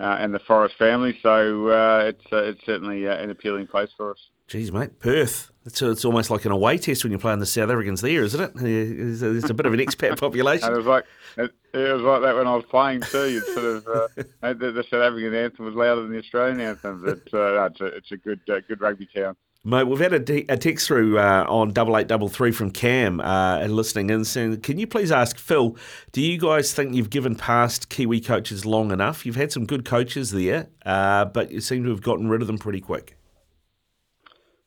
uh, 0.00 0.16
and 0.18 0.32
the 0.32 0.40
Forrest 0.40 0.76
family. 0.78 1.18
So 1.22 1.68
uh, 1.68 2.04
it's 2.06 2.24
uh, 2.32 2.44
it's 2.44 2.64
certainly 2.64 3.04
an 3.04 3.28
appealing 3.28 3.66
place 3.66 3.90
for 3.98 4.12
us. 4.12 4.18
Geez, 4.50 4.72
mate, 4.72 4.98
Perth. 4.98 5.52
It's, 5.64 5.80
it's 5.80 6.04
almost 6.04 6.28
like 6.28 6.44
an 6.44 6.50
away 6.50 6.76
test 6.76 7.04
when 7.04 7.12
you're 7.12 7.20
playing 7.20 7.38
the 7.38 7.46
South 7.46 7.70
Africans 7.70 8.00
there, 8.00 8.24
isn't 8.24 8.40
it? 8.40 8.50
It's, 8.60 9.22
it's 9.22 9.48
a 9.48 9.54
bit 9.54 9.64
of 9.64 9.72
an 9.72 9.78
expat 9.78 10.18
population. 10.20 10.72
it 10.72 10.76
was 10.76 10.86
like 10.86 11.04
it, 11.36 11.52
it, 11.72 11.92
was 11.92 12.02
like 12.02 12.22
that 12.22 12.34
when 12.34 12.48
I 12.48 12.56
was 12.56 12.64
playing 12.64 13.02
too. 13.02 13.30
You 13.30 13.40
sort 13.42 13.64
of 13.64 13.86
uh, 13.86 14.08
the, 14.54 14.72
the, 14.72 14.82
South 14.90 15.02
African 15.02 15.36
anthem 15.36 15.66
was 15.66 15.76
louder 15.76 16.02
than 16.02 16.10
the 16.10 16.18
Australian 16.18 16.60
anthem, 16.60 17.00
but 17.00 17.32
uh, 17.32 17.66
it's 17.66 17.80
a 17.80 17.86
it's 17.86 18.10
a 18.10 18.16
good 18.16 18.40
uh, 18.48 18.58
good 18.66 18.80
rugby 18.80 19.06
town. 19.14 19.36
Mate, 19.62 19.84
we've 19.84 20.00
had 20.00 20.28
a, 20.28 20.52
a 20.52 20.56
text 20.56 20.88
through 20.88 21.20
uh, 21.20 21.44
on 21.48 21.72
double 21.72 21.96
eight 21.96 22.08
double 22.08 22.28
three 22.28 22.50
from 22.50 22.72
Cam 22.72 23.20
uh, 23.20 23.58
and 23.58 23.76
listening 23.76 24.10
in 24.10 24.24
saying, 24.24 24.62
"Can 24.62 24.80
you 24.80 24.88
please 24.88 25.12
ask 25.12 25.38
Phil? 25.38 25.76
Do 26.10 26.20
you 26.20 26.38
guys 26.38 26.74
think 26.74 26.92
you've 26.92 27.10
given 27.10 27.36
past 27.36 27.88
Kiwi 27.88 28.20
coaches 28.20 28.66
long 28.66 28.90
enough? 28.90 29.24
You've 29.24 29.36
had 29.36 29.52
some 29.52 29.64
good 29.64 29.84
coaches 29.84 30.32
there, 30.32 30.70
uh, 30.84 31.26
but 31.26 31.52
you 31.52 31.60
seem 31.60 31.84
to 31.84 31.90
have 31.90 32.02
gotten 32.02 32.28
rid 32.28 32.40
of 32.40 32.48
them 32.48 32.58
pretty 32.58 32.80
quick." 32.80 33.16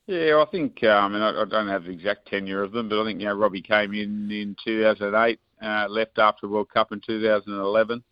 Yeah, 0.05 0.43
I 0.45 0.51
think 0.51 0.79
and 0.81 1.23
I, 1.23 1.41
I, 1.41 1.45
don't 1.45 1.69
have 1.69 1.85
the 1.85 1.91
exact 1.91 2.27
tenure 2.27 2.61
of 2.61 2.73
them, 2.73 2.89
but 2.89 3.01
I 3.01 3.05
think 3.05 3.21
you 3.21 3.27
know 3.27 3.35
Robbie 3.35 3.61
came 3.61 3.93
in 3.93 4.29
in 4.31 4.55
2008, 4.65 5.39
uh, 5.61 5.87
left 5.89 6.19
after 6.19 6.49
World 6.49 6.69
Cup 6.73 6.91
in 6.91 6.99
2011. 6.99 8.03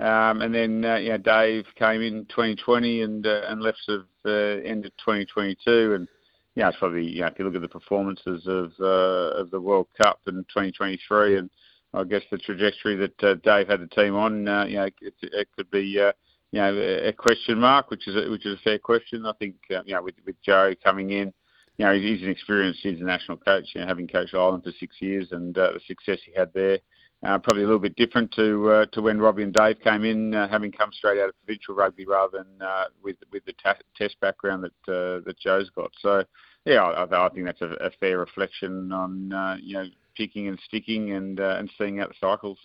Um, 0.00 0.42
and 0.42 0.54
then 0.54 0.84
uh, 0.84 0.96
you 0.96 1.10
know 1.10 1.18
Dave 1.18 1.66
came 1.76 2.02
in 2.02 2.24
2020 2.26 3.02
and 3.02 3.26
uh, 3.26 3.42
and 3.48 3.60
left 3.60 3.82
of 3.88 4.06
uh, 4.26 4.30
end 4.30 4.84
of 4.84 4.92
2022 4.98 5.94
and 5.94 6.08
yeah, 6.58 6.68
it's 6.68 6.78
probably 6.78 7.06
you 7.06 7.20
know, 7.20 7.28
if 7.28 7.38
you 7.38 7.44
look 7.44 7.54
at 7.54 7.62
the 7.62 7.68
performances 7.68 8.44
of 8.48 8.72
uh, 8.80 9.40
of 9.40 9.52
the 9.52 9.60
World 9.60 9.86
Cup 9.96 10.18
in 10.26 10.34
2023, 10.34 11.38
and 11.38 11.50
I 11.94 12.02
guess 12.02 12.22
the 12.32 12.38
trajectory 12.38 12.96
that 12.96 13.22
uh, 13.22 13.34
Dave 13.44 13.68
had 13.68 13.80
the 13.80 13.86
team 13.86 14.16
on, 14.16 14.48
uh, 14.48 14.64
you 14.64 14.76
know, 14.78 14.84
it, 14.86 15.14
it 15.22 15.48
could 15.56 15.70
be 15.70 16.00
uh, 16.00 16.10
you 16.52 16.60
know 16.60 16.76
a 16.76 17.12
question 17.12 17.58
mark, 17.58 17.90
which 17.90 18.08
is 18.08 18.16
a, 18.16 18.30
which 18.30 18.46
is 18.46 18.54
a 18.58 18.62
fair 18.62 18.78
question. 18.78 19.26
I 19.26 19.32
think 19.34 19.56
uh, 19.70 19.82
you 19.84 19.94
know 19.94 20.02
with 20.02 20.14
with 20.24 20.40
Joe 20.42 20.74
coming 20.82 21.10
in, 21.10 21.32
you 21.76 21.84
know 21.84 21.94
he's 21.94 22.22
an 22.22 22.30
experienced 22.30 22.84
international 22.84 23.36
coach, 23.36 23.66
you 23.74 23.80
know, 23.80 23.86
having 23.86 24.08
coached 24.08 24.34
Ireland 24.34 24.64
for 24.64 24.72
six 24.78 24.96
years, 25.00 25.28
and 25.32 25.56
uh, 25.56 25.72
the 25.72 25.80
success 25.86 26.18
he 26.24 26.32
had 26.36 26.52
there. 26.54 26.78
Uh, 27.24 27.36
probably 27.36 27.64
a 27.64 27.66
little 27.66 27.80
bit 27.80 27.96
different 27.96 28.30
to 28.32 28.70
uh, 28.70 28.86
to 28.92 29.02
when 29.02 29.18
Robbie 29.18 29.42
and 29.42 29.52
Dave 29.52 29.80
came 29.80 30.04
in, 30.04 30.34
uh, 30.34 30.46
having 30.46 30.70
come 30.70 30.92
straight 30.92 31.20
out 31.20 31.28
of 31.28 31.34
provincial 31.44 31.74
rugby 31.74 32.06
rather 32.06 32.38
than 32.38 32.66
uh, 32.66 32.84
with 33.02 33.16
with 33.32 33.44
the 33.44 33.54
ta- 33.54 33.74
test 33.96 34.20
background 34.20 34.62
that 34.62 34.92
uh, 34.92 35.20
that 35.26 35.34
Joe's 35.36 35.68
got. 35.70 35.90
So 36.00 36.22
yeah, 36.64 36.84
I, 36.84 37.26
I 37.26 37.28
think 37.30 37.46
that's 37.46 37.60
a, 37.60 37.72
a, 37.80 37.90
fair 37.98 38.18
reflection 38.18 38.92
on 38.92 39.32
uh, 39.32 39.56
you 39.60 39.74
know 39.74 39.86
picking 40.16 40.46
and 40.46 40.60
sticking 40.68 41.10
and 41.10 41.40
uh, 41.40 41.56
and 41.58 41.68
seeing 41.76 41.98
out 41.98 42.10
the 42.10 42.14
cycles. 42.20 42.58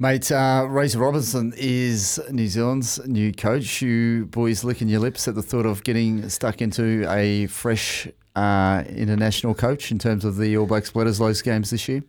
Mate, 0.00 0.32
uh, 0.32 0.66
Razor 0.68 0.98
Robertson 0.98 1.54
is 1.56 2.20
New 2.28 2.48
Zealand's 2.48 3.06
new 3.06 3.32
coach. 3.32 3.80
You 3.80 4.26
boys 4.26 4.64
licking 4.64 4.88
your 4.88 4.98
lips 4.98 5.28
at 5.28 5.36
the 5.36 5.42
thought 5.42 5.66
of 5.66 5.84
getting 5.84 6.28
stuck 6.28 6.60
into 6.60 7.08
a 7.08 7.46
fresh 7.46 8.08
uh, 8.34 8.82
international 8.88 9.54
coach 9.54 9.92
in 9.92 10.00
terms 10.00 10.24
of 10.24 10.36
the 10.36 10.56
All 10.56 10.66
Blacks 10.66 10.90
Bledisloe 10.90 11.40
games 11.44 11.70
this 11.70 11.88
year. 11.88 12.02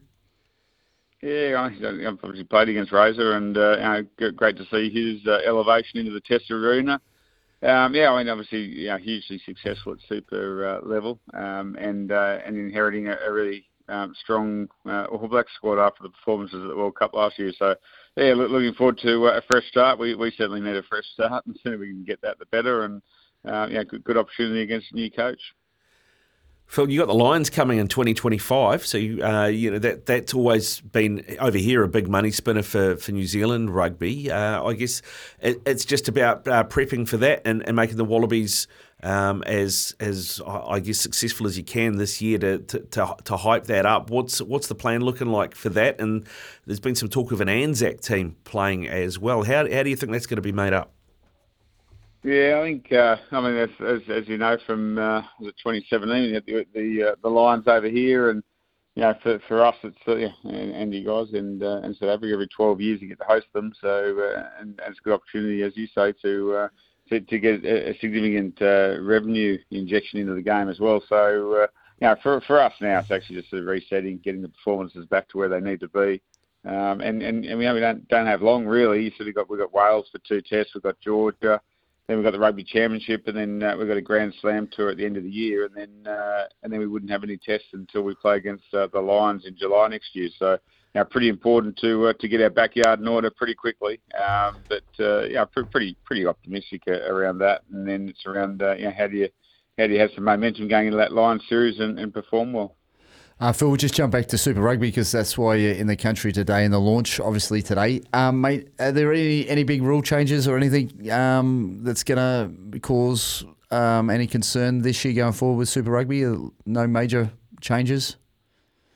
Yeah, 1.22 1.70
I've 1.70 2.20
obviously 2.24 2.44
played 2.44 2.70
against 2.70 2.92
Razor, 2.92 3.34
and 3.34 3.56
uh, 3.56 4.02
great 4.36 4.58
to 4.58 4.66
see 4.66 4.90
his 4.90 5.26
uh, 5.28 5.42
elevation 5.46 6.00
into 6.00 6.12
the 6.12 6.22
Test 6.22 6.50
arena 6.50 7.00
Um, 7.62 7.94
yeah, 7.94 8.12
I 8.12 8.18
mean, 8.18 8.30
obviously, 8.30 8.64
you 8.64 8.88
know, 8.88 8.98
hugely 8.98 9.40
successful 9.46 9.94
at 9.94 10.00
super 10.10 10.68
uh, 10.68 10.88
level, 10.88 11.20
um, 11.36 11.76
and 11.80 12.12
uh, 12.12 12.40
and 12.46 12.58
inheriting 12.58 13.08
a, 13.08 13.18
a 13.28 13.32
really 13.32 13.68
um, 13.88 14.14
strong 14.20 14.68
uh, 14.88 15.06
All 15.06 15.28
Black 15.28 15.46
squad 15.56 15.80
after 15.80 16.04
the 16.04 16.10
performances 16.10 16.62
at 16.64 16.68
the 16.68 16.76
World 16.76 16.96
Cup 16.96 17.14
last 17.14 17.38
year. 17.38 17.52
So, 17.58 17.76
yeah, 18.16 18.34
look, 18.34 18.52
looking 18.52 18.74
forward 18.74 19.00
to 19.00 19.28
uh, 19.28 19.38
a 19.38 19.42
fresh 19.50 19.68
start. 19.68 20.00
We 20.00 20.16
we 20.16 20.32
certainly 20.38 20.62
need 20.62 20.76
a 20.76 20.84
fresh 20.84 21.06
start, 21.14 21.44
and 21.46 21.56
the 21.56 21.60
sooner 21.64 21.78
we 21.78 21.88
can 21.88 22.04
get 22.04 22.22
that, 22.22 22.40
the 22.40 22.46
better. 22.48 22.86
And 22.86 23.02
uh, 23.46 23.68
yeah, 23.70 23.84
good, 23.84 24.04
good 24.04 24.18
opportunity 24.18 24.62
against 24.62 24.92
a 24.92 24.96
new 24.96 25.12
coach. 25.12 25.40
Phil, 26.68 26.90
you 26.90 27.00
got 27.00 27.08
the 27.08 27.14
Lions 27.14 27.50
coming 27.50 27.78
in 27.78 27.88
2025, 27.88 28.86
so 28.86 28.98
uh, 28.98 29.46
you 29.46 29.72
know 29.72 29.80
that 29.80 30.06
that's 30.08 30.34
always 30.34 30.82
been 30.82 31.24
over 31.40 31.58
here 31.58 31.84
a 31.84 31.88
big 31.88 32.08
money 32.08 32.32
spinner 32.32 32.64
for, 32.64 32.98
for 32.98 33.12
New 33.12 33.28
Zealand 33.28 33.74
rugby. 33.74 34.32
Uh, 34.32 34.64
I 34.64 34.74
guess 34.74 35.02
it, 35.40 35.62
it's 35.66 35.86
just 35.86 36.08
about 36.08 36.48
uh, 36.48 36.64
prepping 36.64 37.08
for 37.08 37.18
that 37.18 37.44
and, 37.46 37.66
and 37.68 37.76
making 37.76 37.98
the 37.98 38.04
Wallabies 38.04 38.68
um, 39.04 39.44
as 39.44 39.96
as 40.00 40.42
I 40.46 40.80
guess 40.80 41.00
successful 41.00 41.46
as 41.46 41.58
you 41.58 41.64
can 41.64 41.98
this 41.98 42.20
year 42.22 42.40
to, 42.40 42.58
to, 42.58 42.80
to 42.80 43.16
to 43.24 43.38
hype 43.38 43.66
that 43.66 43.86
up. 43.86 44.10
What's 44.10 44.42
what's 44.42 44.68
the 44.68 44.76
plan 44.76 45.02
looking 45.02 45.28
like 45.28 45.54
for 45.54 45.70
that? 45.70 46.02
And 46.02 46.26
there's 46.66 46.80
been 46.80 46.96
some 46.96 47.10
talk 47.10 47.32
of 47.32 47.42
an 47.42 47.50
Anzac 47.50 48.02
team 48.02 48.38
playing 48.44 48.88
as 48.88 49.20
well. 49.20 49.44
How 49.44 49.72
how 49.72 49.84
do 49.84 49.90
you 49.90 49.96
think 49.96 50.12
that's 50.12 50.26
going 50.26 50.38
to 50.38 50.42
be 50.42 50.52
made 50.52 50.74
up? 50.74 50.95
Yeah, 52.26 52.60
I 52.60 52.64
think 52.64 52.92
uh, 52.92 53.18
I 53.32 53.40
mean 53.40 53.56
as, 53.56 53.70
as, 53.82 54.02
as 54.10 54.28
you 54.28 54.40
know 54.40 54.58
from 54.66 54.98
uh, 54.98 55.22
was 55.40 55.50
it 55.50 55.56
2017 55.64 56.34
the 56.34 56.66
the, 56.74 57.10
uh, 57.12 57.16
the 57.22 57.30
Lions 57.30 57.68
over 57.68 57.88
here 57.88 58.32
and 58.32 58.42
you 58.96 59.04
know 59.04 59.14
for 59.22 59.40
for 59.48 59.64
us 59.64 59.76
it's 59.84 59.96
uh, 60.08 60.16
yeah, 60.16 60.30
and, 60.44 60.92
you 60.92 61.06
guys 61.06 61.28
and 61.34 61.62
uh, 61.62 61.82
and 61.84 61.96
South 61.96 62.10
Africa 62.10 62.34
every 62.34 62.48
12 62.48 62.82
years 62.82 63.00
you 63.00 63.10
get 63.10 63.20
to 63.20 63.26
host 63.26 63.46
them 63.54 63.72
so 63.80 64.18
uh, 64.18 64.42
and, 64.60 64.70
and 64.70 64.90
it's 64.90 64.98
a 64.98 65.04
good 65.04 65.14
opportunity 65.14 65.62
as 65.62 65.78
you 65.78 65.86
say 65.94 66.14
to 66.24 66.54
uh, 66.56 66.68
to, 67.10 67.20
to 67.20 67.38
get 67.38 67.64
a, 67.64 67.96
significant 68.00 68.60
uh, 68.60 69.00
revenue 69.04 69.60
injection 69.70 70.20
into 70.20 70.34
the 70.34 70.42
game 70.42 70.68
as 70.68 70.80
well. 70.80 71.04
So 71.08 71.62
uh, 71.62 71.68
you 72.02 72.08
know 72.08 72.16
for 72.24 72.42
for 72.48 72.60
us 72.60 72.74
now 72.82 73.02
it's 73.02 73.12
actually 73.12 73.40
just 73.40 73.54
a 73.54 73.62
resetting, 73.62 74.18
getting 74.24 74.42
the 74.42 74.50
performances 74.50 75.06
back 75.06 75.30
to 75.30 75.38
where 75.38 75.50
they 75.50 75.60
need 75.60 75.80
to 75.82 75.90
be. 75.90 76.24
Um, 76.66 77.02
and, 77.02 77.22
and, 77.22 77.46
and 77.46 77.60
we, 77.60 77.66
know 77.66 77.76
we 77.76 77.82
don't 77.82 78.08
don't 78.08 78.26
have 78.26 78.42
long 78.42 78.66
really. 78.66 79.04
You 79.04 79.12
sort 79.16 79.30
of 79.30 79.36
got 79.36 79.48
we've 79.48 79.60
got 79.60 79.72
Wales 79.72 80.08
for 80.12 80.18
two 80.28 80.42
tests, 80.42 80.74
we've 80.74 80.82
got 80.82 81.00
Georgia, 81.00 81.62
then 82.08 82.18
we've 82.18 82.24
got 82.24 82.34
the 82.34 82.40
rugby 82.40 82.64
championship, 82.64 83.28
and 83.28 83.36
then 83.36 83.64
uh, 83.64 83.76
we've 83.78 83.88
got 83.88 83.98
a 83.98 84.02
Grand 84.02 84.34
Slam 84.40 84.70
tour 84.72 84.90
at 84.90 84.98
the 84.98 85.06
end 85.06 85.18
of 85.18 85.24
the 85.24 85.30
year, 85.30 85.66
and 85.66 85.76
then 85.76 86.14
uh, 86.14 86.44
and 86.62 86.72
then 86.72 86.80
we 86.80 86.88
wouldn't 86.88 87.12
have 87.12 87.24
any 87.24 87.38
tests 87.38 87.68
until 87.74 88.04
we 88.04 88.14
play 88.16 88.38
against 88.38 88.66
uh, 88.74 88.88
the 88.94 89.00
Lions 89.00 89.46
in 89.46 89.58
July 89.58 89.88
next 89.88 90.16
year. 90.16 90.30
So, 90.38 90.52
you 90.52 90.60
know, 90.94 91.06
pretty 91.06 91.30
important 91.30 91.78
to 91.78 92.08
uh, 92.08 92.14
to 92.20 92.28
get 92.28 92.42
our 92.42 92.52
backyard 92.52 93.00
in 93.00 93.08
order 93.08 93.32
pretty 93.32 93.56
quickly. 93.56 94.00
Um, 94.16 94.58
but 94.70 94.84
uh, 95.00 95.24
yeah, 95.24 95.46
pretty 95.46 95.98
pretty 96.06 96.28
optimistic 96.28 96.84
uh, 96.88 97.12
around 97.12 97.40
that. 97.40 97.64
And 97.72 97.88
then 97.88 98.10
it's 98.10 98.26
around 98.28 98.62
uh, 98.62 98.76
you 98.76 98.86
know 98.86 98.94
how 98.96 99.08
do 99.08 99.18
you 99.18 99.30
how 99.80 99.88
do 99.88 99.94
you 99.94 100.00
have 100.00 100.12
some 100.14 100.26
momentum 100.26 100.68
going 100.68 100.88
into 100.88 100.98
that 100.98 101.12
Lions 101.12 101.44
series 101.50 101.80
and, 101.80 101.98
and 101.98 102.14
perform 102.14 102.54
well. 102.54 102.76
Uh, 103.38 103.52
Phil, 103.52 103.68
we'll 103.68 103.78
just 103.78 103.94
jump 103.94 104.14
back 104.14 104.28
to 104.28 104.38
Super 104.38 104.62
Rugby 104.62 104.88
because 104.88 105.12
that's 105.12 105.38
why 105.38 105.56
you're 105.56 105.74
in 105.74 105.88
the 105.88 105.98
country 105.98 106.32
today 106.32 106.64
in 106.64 106.72
the 106.72 106.80
launch, 106.80 107.20
obviously 107.20 107.62
today. 107.62 108.02
Um, 108.14 108.40
mate, 108.40 108.70
are 108.80 108.94
there 108.94 109.12
any, 109.12 109.48
any 109.50 109.64
big 109.66 109.82
rule 109.82 110.02
changes 110.02 110.48
or 110.48 110.56
anything 110.56 111.12
um, 111.12 111.80
that's 111.84 112.04
going 112.04 112.18
to 112.18 112.80
cause 112.80 113.44
um, 113.72 114.10
any 114.10 114.26
concern 114.26 114.84
this 114.84 115.04
year 115.04 115.14
going 115.14 115.34
forward 115.34 115.58
with 115.58 115.70
Super 115.70 115.92
Rugby? 115.92 116.24
No 116.66 116.88
major 116.88 117.30
changes. 117.60 118.16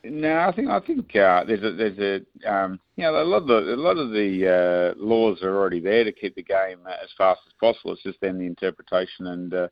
No, 0.06 0.40
I 0.40 0.54
think 0.54 0.70
I 0.70 0.80
think 0.80 1.14
uh, 1.18 1.44
there's 1.44 1.62
a 1.62 1.74
there's 1.74 2.00
a 2.00 2.50
um, 2.50 2.80
you 2.96 3.04
know 3.04 3.22
a 3.22 3.26
lot 3.26 3.42
of 3.42 3.48
the 3.48 3.74
a 3.74 3.76
lot 3.76 3.98
of 3.98 4.12
the 4.12 4.48
uh, 4.48 4.98
laws 4.98 5.44
are 5.44 5.54
already 5.54 5.82
there 5.82 6.06
to 6.06 6.14
keep 6.14 6.36
the 6.36 6.44
game 6.44 6.80
as 6.88 7.10
fast 7.18 7.42
as 7.46 7.54
possible. 7.60 7.92
It's 7.92 8.04
just 8.04 8.22
then 8.22 8.38
the 8.38 8.46
interpretation 8.46 9.28
and 9.28 9.54
uh, 9.54 9.58
uh, 9.58 9.68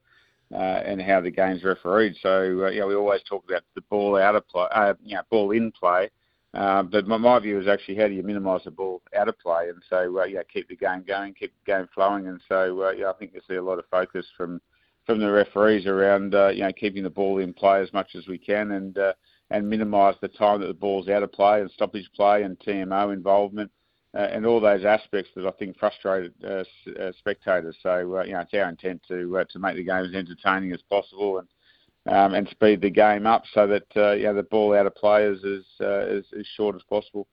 and 0.51 1.01
how 1.01 1.22
the 1.22 1.32
game's 1.32 1.63
refereed. 1.63 2.16
So 2.22 2.66
uh, 2.66 2.70
you 2.70 2.86
we 2.86 2.96
always 2.96 3.22
talk 3.24 3.44
about 3.48 3.63
the 3.75 3.82
ball 3.82 4.18
out 4.18 4.36
of 4.36 4.48
play, 4.48 4.68
uh, 4.72 4.94
you 5.04 5.16
know, 5.16 5.22
ball 5.30 5.51
in 5.51 5.72
play. 5.72 6.10
Uh, 6.54 6.82
but 6.82 7.08
my, 7.08 7.18
my 7.18 7.38
view 7.39 7.60
is 7.60 7.68
actually 7.68 7.96
how 7.96 8.08
do 8.08 8.13
you 8.13 8.24
minimise 8.24 8.62
the 8.63 8.72
ball 8.72 9.01
out 9.16 9.27
of 9.27 9.38
play, 9.39 9.70
and 9.70 9.82
so 9.89 10.20
uh, 10.20 10.24
yeah, 10.24 10.42
keep 10.51 10.68
the 10.70 10.75
game 10.75 11.04
going, 11.08 11.34
keep 11.34 11.54
the 11.66 11.72
game 11.72 11.88
flowing, 11.94 12.27
and 12.27 12.42
so 12.48 12.84
uh, 12.84 12.92
yeah, 12.92 13.10
I 13.10 13.13
think 13.13 13.34
you 13.34 13.42
see 13.48 13.56
a 13.56 13.62
lot 13.62 13.80
of 13.80 13.86
focus 13.92 14.25
from 14.36 14.62
from 15.06 15.20
the 15.20 15.32
referees 15.32 15.86
around 15.86 16.34
uh, 16.34 16.48
you 16.48 16.63
know 16.63 16.72
keeping 16.72 17.04
the 17.04 17.10
ball 17.10 17.39
in 17.39 17.54
play 17.54 17.82
as 17.82 17.92
much 17.94 18.16
as 18.16 18.27
we 18.27 18.38
can, 18.38 18.72
and 18.72 18.98
uh, 18.98 19.13
and 19.50 19.70
minimise 19.70 20.16
the 20.22 20.30
time 20.30 20.62
that 20.62 20.68
the 20.68 20.74
ball's 20.74 21.10
out 21.10 21.24
of 21.24 21.32
play 21.32 21.62
and 21.62 21.70
stoppage 21.72 22.10
play 22.16 22.44
and 22.44 22.58
TMO 22.60 23.13
involvement 23.13 23.70
uh, 23.70 23.72
and 24.19 24.45
all 24.45 24.59
those 24.59 24.86
aspects 24.86 25.31
that 25.36 25.45
I 25.45 25.51
think 25.51 25.77
frustrated 25.77 26.33
uh, 26.43 26.63
uh, 27.00 27.12
spectators. 27.17 27.77
So 27.81 28.00
you 28.25 28.33
know, 28.33 28.39
it's 28.39 28.53
our 28.53 28.69
intent 28.69 29.01
to 29.07 29.45
to 29.50 29.59
make 29.59 29.75
the 29.75 29.83
game 29.83 30.05
as 30.05 30.13
entertaining 30.13 30.74
as 30.74 30.81
possible 30.89 31.39
and. 31.39 31.47
Um, 32.09 32.36
and 32.36 32.47
speed 32.47 32.79
the 32.79 32.89
game 32.89 33.27
up 33.27 33.43
so 33.53 33.67
that 33.67 33.86
uh, 33.97 34.13
you 34.13 34.24
know, 34.24 34.36
the 34.36 34.43
ball 34.43 34.74
out 34.74 34.86
of 34.86 34.95
players 34.95 35.43
is 35.43 35.65
as, 35.81 36.24
as 36.39 36.47
short 36.55 36.74
as 36.77 36.81
possible. 36.83 37.27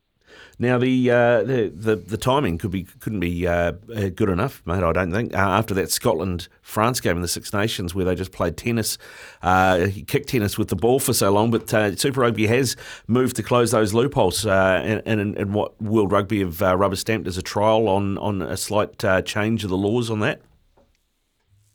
Now 0.58 0.78
the, 0.78 1.10
uh, 1.10 1.42
the, 1.42 1.72
the 1.74 1.96
the 1.96 2.16
timing 2.16 2.58
could 2.58 2.70
be 2.70 2.84
couldn't 2.84 3.20
be 3.20 3.46
uh, 3.46 3.72
uh, 3.94 4.08
good 4.14 4.28
enough, 4.28 4.62
mate. 4.64 4.82
I 4.82 4.92
don't 4.92 5.12
think 5.12 5.34
uh, 5.34 5.38
after 5.38 5.74
that 5.74 5.90
Scotland 5.90 6.48
France 6.62 7.00
game 7.00 7.16
in 7.16 7.22
the 7.22 7.28
Six 7.28 7.52
Nations 7.52 7.94
where 7.94 8.04
they 8.04 8.14
just 8.14 8.30
played 8.30 8.56
tennis, 8.56 8.96
uh, 9.42 9.88
kicked 10.06 10.28
tennis 10.28 10.56
with 10.56 10.68
the 10.68 10.76
ball 10.76 11.00
for 11.00 11.12
so 11.12 11.30
long. 11.30 11.50
But 11.50 11.72
uh, 11.74 11.96
Super 11.96 12.20
Rugby 12.20 12.46
has 12.46 12.76
moved 13.08 13.36
to 13.36 13.42
close 13.42 13.72
those 13.72 13.94
loopholes, 13.94 14.46
and, 14.46 15.02
and, 15.06 15.36
and 15.36 15.54
what 15.54 15.80
World 15.82 16.12
Rugby 16.12 16.40
have 16.40 16.60
rubber 16.60 16.96
stamped 16.96 17.26
as 17.26 17.36
a 17.36 17.42
trial 17.42 17.88
on 17.88 18.18
on 18.18 18.40
a 18.42 18.56
slight 18.56 19.02
change 19.24 19.64
of 19.64 19.70
the 19.70 19.76
laws 19.76 20.08
on 20.10 20.20
that. 20.20 20.40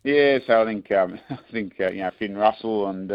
Yeah, 0.03 0.39
so 0.47 0.61
I 0.61 0.65
think 0.65 0.89
um, 0.91 1.19
I 1.29 1.37
think 1.51 1.73
you 1.79 1.97
know 1.97 2.11
Finn 2.17 2.37
Russell 2.37 2.87
and 2.87 3.11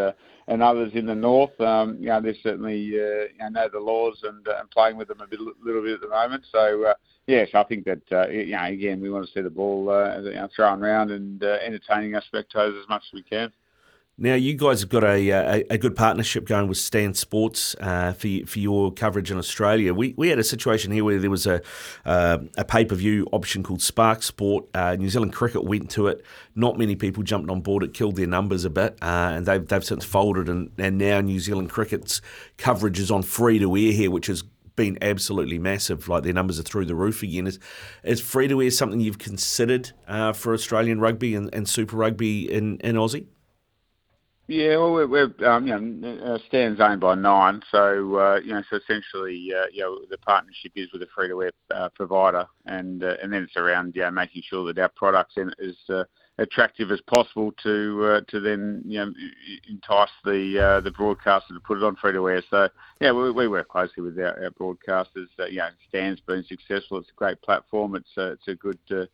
and 0.49 0.63
others 0.63 0.93
in 0.95 1.07
the 1.07 1.15
north. 1.15 1.59
Um, 1.61 1.97
you 2.01 2.09
know, 2.09 2.21
they're 2.21 2.35
certainly 2.43 2.93
uh, 2.95 3.29
you 3.33 3.39
know, 3.41 3.49
know 3.49 3.69
the 3.73 3.81
laws 3.81 4.21
and, 4.23 4.47
uh, 4.47 4.59
and 4.61 4.71
playing 4.71 4.97
with 4.97 5.09
them 5.09 5.21
a 5.21 5.27
bit, 5.27 5.41
little 5.41 5.83
bit 5.83 5.95
at 5.95 6.01
the 6.01 6.09
moment. 6.09 6.45
So 6.51 6.85
uh, 6.85 6.95
yes, 7.27 7.49
I 7.55 7.63
think 7.65 7.85
that 7.85 8.03
uh, 8.13 8.29
you 8.29 8.53
know, 8.53 8.65
again, 8.65 9.01
we 9.01 9.11
want 9.11 9.27
to 9.27 9.33
see 9.33 9.41
the 9.41 9.51
ball 9.51 9.91
uh, 9.91 10.21
you 10.21 10.35
know, 10.35 10.49
thrown 10.55 10.83
around 10.83 11.11
and 11.11 11.43
uh, 11.43 11.59
entertaining 11.65 12.15
our 12.15 12.23
spectators 12.23 12.77
as 12.83 12.89
much 12.89 13.03
as 13.11 13.15
we 13.15 13.23
can. 13.23 13.53
Now, 14.17 14.35
you 14.35 14.55
guys 14.55 14.81
have 14.81 14.91
got 14.91 15.03
a, 15.03 15.29
a, 15.31 15.65
a 15.71 15.79
good 15.79 15.97
partnership 15.97 16.45
going 16.47 16.69
with 16.69 16.79
Stan 16.79 17.15
Sports 17.15 17.75
uh, 17.81 18.13
for 18.13 18.29
for 18.47 18.61
your 18.61 18.93
coverage 18.93 19.33
in 19.33 19.39
Australia. 19.39 19.93
We, 19.93 20.15
we 20.17 20.29
had 20.29 20.39
a 20.39 20.45
situation 20.45 20.93
here 20.93 21.03
where 21.03 21.19
there 21.19 21.31
was 21.31 21.49
a 21.49 21.61
uh, 22.05 22.39
a 22.57 22.65
pay 22.65 22.85
per 22.85 22.95
view 22.95 23.27
option 23.33 23.65
called 23.65 23.83
Spark 23.83 24.23
Sport. 24.23 24.67
Uh, 24.73 24.95
New 24.95 25.09
Zealand 25.09 25.33
Cricket 25.33 25.65
went 25.65 25.91
to 25.91 26.07
it. 26.07 26.25
Not 26.55 26.79
many 26.79 26.95
people 26.95 27.25
jumped 27.25 27.51
on 27.51 27.61
board. 27.61 27.83
It 27.83 27.93
killed 27.93 28.15
their 28.15 28.29
numbers 28.29 28.65
a 28.65 28.71
bit, 28.71 28.97
uh, 29.03 29.33
and 29.35 29.47
they've 29.47 29.67
they've 29.67 29.85
since 29.85 30.05
folded. 30.05 30.49
And, 30.49 30.71
and 30.79 30.97
now 30.97 31.21
New 31.21 31.41
Zealand 31.41 31.71
Cricket's 31.71 32.23
coverage 32.57 33.01
is 33.01 33.11
on 33.11 33.25
free 33.25 33.59
to 33.59 33.77
air 33.77 33.93
here, 33.93 34.13
which 34.13 34.29
has 34.29 34.45
been 34.77 34.97
absolutely 35.03 35.59
massive. 35.59 36.09
Like 36.09 36.23
their 36.23 36.33
numbers 36.33 36.61
are 36.61 36.65
through 36.65 36.85
the 36.85 36.95
roof 36.95 37.25
again. 37.25 37.49
Is 37.49 37.59
is 38.05 38.21
free 38.21 38.47
to 38.47 38.63
air 38.63 38.71
something 38.71 39.01
you've 39.01 39.19
considered 39.19 39.91
uh, 40.07 40.33
for 40.35 40.55
Australian 40.55 41.01
rugby 41.01 41.35
and, 41.35 41.53
and 41.53 41.69
Super 41.69 41.97
Rugby 41.97 42.49
in 42.49 42.79
in 42.79 42.95
Aussie? 42.95 43.27
Yeah, 44.47 44.77
well, 44.77 44.93
we're, 44.93 45.07
we're 45.07 45.49
um, 45.49 45.67
you 45.67 45.79
know, 45.79 46.35
uh, 46.35 46.39
Stan's 46.49 46.79
owned 46.79 47.01
by 47.01 47.15
Nine, 47.15 47.63
so 47.71 48.17
uh, 48.19 48.41
you 48.45 48.53
know, 48.53 48.63
so 48.69 48.77
essentially, 48.77 49.49
uh, 49.57 49.65
you 49.73 49.81
know, 49.81 50.01
the 50.11 50.19
partnership 50.19 50.73
is 50.77 50.93
with 50.93 51.01
a 51.01 51.07
free-to-air 51.15 51.53
uh, 51.75 51.89
provider, 51.95 52.47
and 52.67 53.03
uh, 53.03 53.15
and 53.23 53.33
then 53.33 53.45
it's 53.45 53.57
around, 53.57 53.95
you 53.97 54.03
know, 54.03 54.11
making 54.11 54.43
sure 54.47 54.71
that 54.71 54.79
our 54.79 54.91
products 54.91 55.37
is 55.59 55.77
uh, 55.89 56.05
attractive 56.37 56.91
as 56.91 57.01
possible 57.03 57.53
to 57.63 58.05
uh, 58.05 58.21
to 58.29 58.39
then 58.41 58.83
you 58.85 58.99
know 58.99 59.13
entice 59.71 60.11
the 60.27 60.59
uh, 60.63 60.81
the 60.81 60.91
broadcaster 60.91 61.55
to 61.55 61.61
put 61.61 61.79
it 61.79 61.85
on 61.85 61.97
free-to-air. 61.97 62.43
So 62.51 62.69
yeah, 63.01 63.13
we, 63.13 63.31
we 63.31 63.49
work 63.49 63.69
closely 63.69 64.03
with 64.03 64.19
our, 64.19 64.45
our 64.45 64.51
broadcasters. 64.51 65.29
Uh, 65.39 65.47
you 65.47 65.59
know, 65.59 65.71
Stan's 65.89 66.21
been 66.21 66.45
successful. 66.45 66.99
It's 66.99 67.09
a 67.09 67.17
great 67.17 67.41
platform. 67.41 67.95
It's 67.95 68.11
uh, 68.19 68.33
it's 68.33 68.49
a 68.49 68.55
good. 68.55 68.79
Uh, 68.91 69.07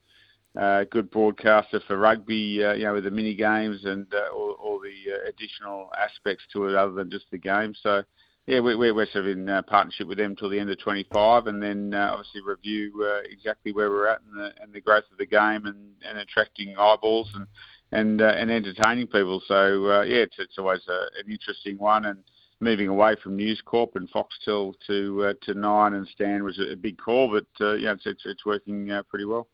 uh, 0.58 0.82
good 0.90 1.10
broadcaster 1.10 1.80
for 1.87 1.96
rugby, 1.96 2.64
uh, 2.64 2.72
you 2.72 2.84
know, 2.84 2.94
with 2.94 3.04
the 3.04 3.10
mini 3.10 3.34
games 3.34 3.84
and 3.84 4.06
uh, 4.12 4.34
all 4.34 4.70
the 4.90 5.12
uh, 5.12 5.28
additional 5.28 5.90
aspects 5.99 6.44
to 6.52 6.66
it 6.66 6.75
other 6.75 6.92
than 6.92 7.11
just 7.11 7.26
the 7.30 7.38
game. 7.38 7.75
So, 7.82 8.02
yeah, 8.47 8.61
we, 8.61 8.75
we're, 8.75 9.06
sort 9.06 9.26
of 9.26 9.28
in 9.28 9.49
uh, 9.49 9.62
partnership 9.62 10.09
with 10.09 10.18
them 10.18 10.35
till 10.35 10.49
the 10.49 10.59
end 10.59 10.70
of 10.70 10.80
25, 10.80 11.47
and 11.47 11.62
then 11.62 11.94
uh, 11.94 12.11
obviously 12.12 12.42
review 12.42 13.23
exactly 13.30 13.73
where 13.73 13.90
we're 13.90 14.09
at 14.09 14.20
and 14.23 14.38
the, 14.38 14.62
and 14.62 14.73
the 14.73 14.80
growth 14.80 15.04
of 15.12 15.18
the 15.18 15.26
game 15.26 15.66
and, 15.66 15.92
and 16.09 16.18
attracting 16.18 16.75
eyeballs 16.78 17.30
and 17.35 17.47
and 17.92 18.20
and 18.20 18.52
entertaining 18.52 19.09
people. 19.09 19.42
So 19.47 20.02
yeah, 20.02 20.23
it's, 20.23 20.37
it's 20.38 20.59
always 20.59 20.80
a, 20.88 21.06
an 21.18 21.30
interesting 21.30 21.76
one 21.76 22.06
and 22.06 22.23
moving 22.61 22.88
away 22.88 23.16
from 23.23 23.37
News 23.37 23.61
Corp 23.64 23.97
and 23.97 24.09
Foxtel 24.11 24.75
to 24.87 25.25
uh, 25.25 25.35
to 25.42 25.54
Nine 25.54 25.94
and 25.94 26.06
Stan 26.09 26.44
was 26.44 26.59
a, 26.59 26.76
big 26.76 26.99
call, 26.99 27.30
but 27.30 27.64
uh, 27.64 27.75
yeah, 27.75 27.92
it's, 27.92 28.06
it's, 28.06 28.23
it's 28.25 28.47
working 28.47 28.90
uh, 28.90 29.02
pretty 29.09 29.25
well. 29.25 29.49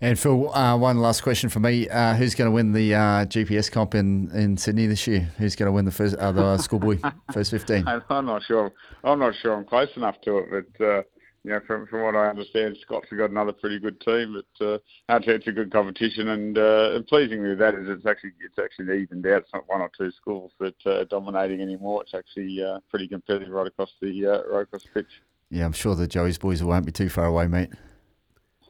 And 0.00 0.16
Phil, 0.16 0.54
uh, 0.54 0.76
one 0.76 0.98
last 0.98 1.22
question 1.22 1.50
for 1.50 1.58
me: 1.58 1.88
uh, 1.88 2.14
Who's 2.14 2.36
going 2.36 2.46
to 2.46 2.52
win 2.52 2.72
the 2.72 2.94
uh, 2.94 2.98
GPS 3.26 3.70
comp 3.70 3.96
in, 3.96 4.30
in 4.30 4.56
Sydney 4.56 4.86
this 4.86 5.06
year? 5.08 5.28
Who's 5.38 5.56
going 5.56 5.66
to 5.66 5.72
win 5.72 5.86
the 5.86 5.90
first 5.90 6.14
uh, 6.16 6.30
the 6.30 6.58
schoolboy 6.58 6.98
first 7.32 7.50
fifteen? 7.50 7.84
I'm 7.86 8.26
not 8.26 8.44
sure. 8.44 8.72
I'm 9.02 9.18
not 9.18 9.34
sure. 9.42 9.54
I'm 9.54 9.64
close 9.64 9.88
enough 9.96 10.20
to 10.22 10.38
it, 10.38 10.68
but 10.78 10.84
uh, 10.84 11.02
you 11.42 11.50
know, 11.50 11.60
from 11.66 11.86
from 11.88 12.02
what 12.02 12.14
I 12.14 12.28
understand, 12.28 12.76
Scots 12.80 13.08
have 13.10 13.18
got 13.18 13.30
another 13.30 13.52
pretty 13.52 13.80
good 13.80 14.00
team. 14.00 14.40
But 14.58 14.64
uh, 14.64 14.78
it's 15.08 15.46
a 15.48 15.52
good 15.52 15.72
competition, 15.72 16.28
and, 16.28 16.56
uh, 16.56 16.92
and 16.94 17.06
pleasingly 17.06 17.56
that 17.56 17.74
is 17.74 17.88
it's 17.88 18.06
actually 18.06 18.34
it's 18.40 18.58
actually 18.58 19.02
evened 19.02 19.26
out. 19.26 19.42
It's 19.42 19.52
not 19.52 19.68
one 19.68 19.80
or 19.80 19.90
two 19.96 20.12
schools 20.12 20.52
that 20.60 20.76
uh, 20.86 21.00
are 21.00 21.04
dominating 21.06 21.60
anymore. 21.60 22.02
It's 22.02 22.14
actually 22.14 22.62
uh, 22.62 22.78
pretty 22.88 23.08
competitive 23.08 23.52
right 23.52 23.66
across 23.66 23.90
the 24.00 24.26
uh, 24.26 24.48
right 24.48 24.62
across 24.62 24.84
the 24.84 24.90
pitch. 24.90 25.22
Yeah, 25.50 25.64
I'm 25.64 25.72
sure 25.72 25.96
the 25.96 26.06
Joey's 26.06 26.38
boys 26.38 26.62
won't 26.62 26.86
be 26.86 26.92
too 26.92 27.08
far 27.08 27.24
away, 27.24 27.48
mate. 27.48 27.70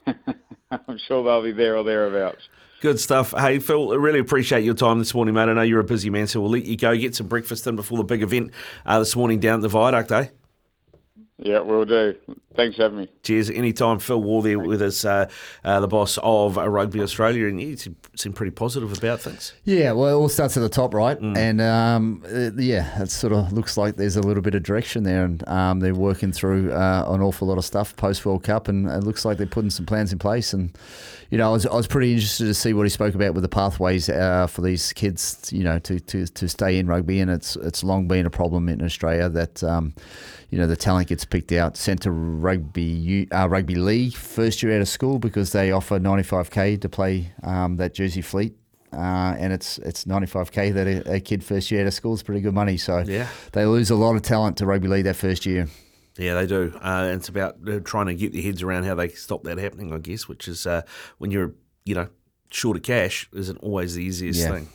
I'm 0.88 0.98
sure 0.98 1.24
they'll 1.24 1.42
be 1.42 1.52
there 1.52 1.76
or 1.76 1.84
thereabouts. 1.84 2.48
Good 2.80 3.00
stuff. 3.00 3.34
Hey, 3.36 3.58
Phil, 3.58 3.92
I 3.92 3.96
really 3.96 4.20
appreciate 4.20 4.64
your 4.64 4.74
time 4.74 4.98
this 5.00 5.12
morning, 5.12 5.34
mate. 5.34 5.48
I 5.48 5.52
know 5.52 5.62
you're 5.62 5.80
a 5.80 5.84
busy 5.84 6.10
man, 6.10 6.28
so 6.28 6.40
we'll 6.40 6.50
let 6.50 6.64
you 6.64 6.76
go 6.76 6.96
get 6.96 7.14
some 7.14 7.26
breakfast 7.26 7.66
in 7.66 7.74
before 7.74 7.98
the 7.98 8.04
big 8.04 8.22
event 8.22 8.52
uh, 8.86 9.00
this 9.00 9.16
morning 9.16 9.40
down 9.40 9.56
at 9.56 9.62
the 9.62 9.68
Viaduct, 9.68 10.12
eh? 10.12 10.28
Yeah, 11.40 11.60
we'll 11.60 11.84
do. 11.84 12.16
Thanks 12.56 12.76
for 12.76 12.82
having 12.82 12.98
me. 12.98 13.08
Cheers. 13.22 13.48
Anytime. 13.48 14.00
Phil 14.00 14.20
Waugh 14.20 14.42
there 14.42 14.58
with 14.58 14.82
us, 14.82 15.04
uh, 15.04 15.30
uh, 15.64 15.78
the 15.78 15.86
boss 15.86 16.18
of 16.20 16.58
uh, 16.58 16.68
Rugby 16.68 17.00
Australia, 17.00 17.46
and 17.46 17.60
you 17.60 17.76
seem 17.76 18.32
pretty 18.32 18.50
positive 18.50 18.92
about 18.96 19.20
things. 19.20 19.52
Yeah, 19.64 19.92
well, 19.92 20.08
it 20.08 20.20
all 20.20 20.28
starts 20.28 20.56
at 20.56 20.60
the 20.60 20.68
top, 20.68 20.94
right? 20.94 21.20
Mm. 21.20 21.36
And 21.36 21.60
um, 21.60 22.24
uh, 22.26 22.50
yeah, 22.60 23.00
it 23.00 23.10
sort 23.10 23.32
of 23.32 23.52
looks 23.52 23.76
like 23.76 23.94
there's 23.94 24.16
a 24.16 24.20
little 24.20 24.42
bit 24.42 24.56
of 24.56 24.64
direction 24.64 25.04
there, 25.04 25.24
and 25.24 25.46
um, 25.48 25.78
they're 25.78 25.94
working 25.94 26.32
through 26.32 26.72
uh, 26.72 27.04
an 27.06 27.20
awful 27.20 27.46
lot 27.46 27.58
of 27.58 27.64
stuff 27.64 27.94
post 27.94 28.26
World 28.26 28.42
Cup, 28.42 28.66
and 28.66 28.88
it 28.88 29.04
looks 29.04 29.24
like 29.24 29.38
they're 29.38 29.46
putting 29.46 29.70
some 29.70 29.86
plans 29.86 30.12
in 30.12 30.18
place. 30.18 30.52
And 30.52 30.76
you 31.30 31.38
know, 31.38 31.48
I 31.48 31.52
was, 31.52 31.66
I 31.66 31.74
was 31.74 31.86
pretty 31.86 32.12
interested 32.12 32.44
to 32.46 32.54
see 32.54 32.72
what 32.72 32.84
he 32.84 32.88
spoke 32.88 33.14
about 33.14 33.34
with 33.34 33.42
the 33.42 33.48
pathways 33.48 34.08
uh, 34.08 34.46
for 34.46 34.62
these 34.62 34.92
kids, 34.94 35.50
you 35.52 35.62
know, 35.62 35.78
to, 35.80 36.00
to, 36.00 36.26
to 36.26 36.48
stay 36.48 36.78
in 36.78 36.86
rugby, 36.86 37.20
and 37.20 37.30
it's 37.30 37.56
it's 37.56 37.84
long 37.84 38.08
been 38.08 38.26
a 38.26 38.30
problem 38.30 38.68
in 38.68 38.82
Australia 38.82 39.28
that. 39.28 39.62
Um, 39.62 39.94
you 40.50 40.56
know 40.56 40.66
the 40.66 40.76
talent 40.76 41.08
gets 41.08 41.24
picked 41.24 41.52
out, 41.52 41.76
sent 41.76 42.02
to 42.02 42.10
rugby 42.10 43.28
uh, 43.32 43.48
rugby 43.48 43.74
league 43.74 44.14
first 44.14 44.62
year 44.62 44.74
out 44.74 44.80
of 44.80 44.88
school 44.88 45.18
because 45.18 45.52
they 45.52 45.72
offer 45.72 45.98
95k 45.98 46.80
to 46.80 46.88
play 46.88 47.32
um, 47.42 47.76
that 47.76 47.94
Jersey 47.94 48.22
Flegg. 48.22 48.54
Uh, 48.90 49.36
and 49.38 49.52
it's 49.52 49.76
it's 49.78 50.06
95k 50.06 50.72
that 50.72 50.86
a, 50.86 51.16
a, 51.16 51.20
kid 51.20 51.44
first 51.44 51.70
year 51.70 51.82
out 51.82 51.86
of 51.86 51.92
school 51.92 52.14
is 52.14 52.22
pretty 52.22 52.40
good 52.40 52.54
money. 52.54 52.78
So 52.78 53.04
yeah. 53.06 53.28
they 53.52 53.66
lose 53.66 53.90
a 53.90 53.94
lot 53.94 54.16
of 54.16 54.22
talent 54.22 54.56
to 54.58 54.66
rugby 54.66 54.88
league 54.88 55.04
that 55.04 55.16
first 55.16 55.44
year. 55.44 55.68
Yeah, 56.18 56.34
they 56.34 56.46
do. 56.46 56.76
Uh, 56.80 57.12
it's 57.14 57.28
about 57.28 57.56
uh, 57.66 57.78
trying 57.80 58.06
to 58.06 58.14
get 58.14 58.32
their 58.32 58.42
heads 58.42 58.62
around 58.62 58.84
how 58.84 58.96
they 58.96 59.08
stop 59.08 59.44
that 59.44 59.58
happening, 59.58 59.92
I 59.92 59.98
guess, 59.98 60.26
which 60.26 60.48
is 60.48 60.66
uh, 60.66 60.82
when 61.18 61.30
you're, 61.30 61.54
you 61.84 61.94
know, 61.94 62.08
short 62.50 62.76
of 62.76 62.82
cash 62.82 63.28
isn't 63.32 63.58
always 63.58 63.94
the 63.94 64.02
easiest 64.02 64.40
yeah. 64.40 64.50
thing. 64.50 64.66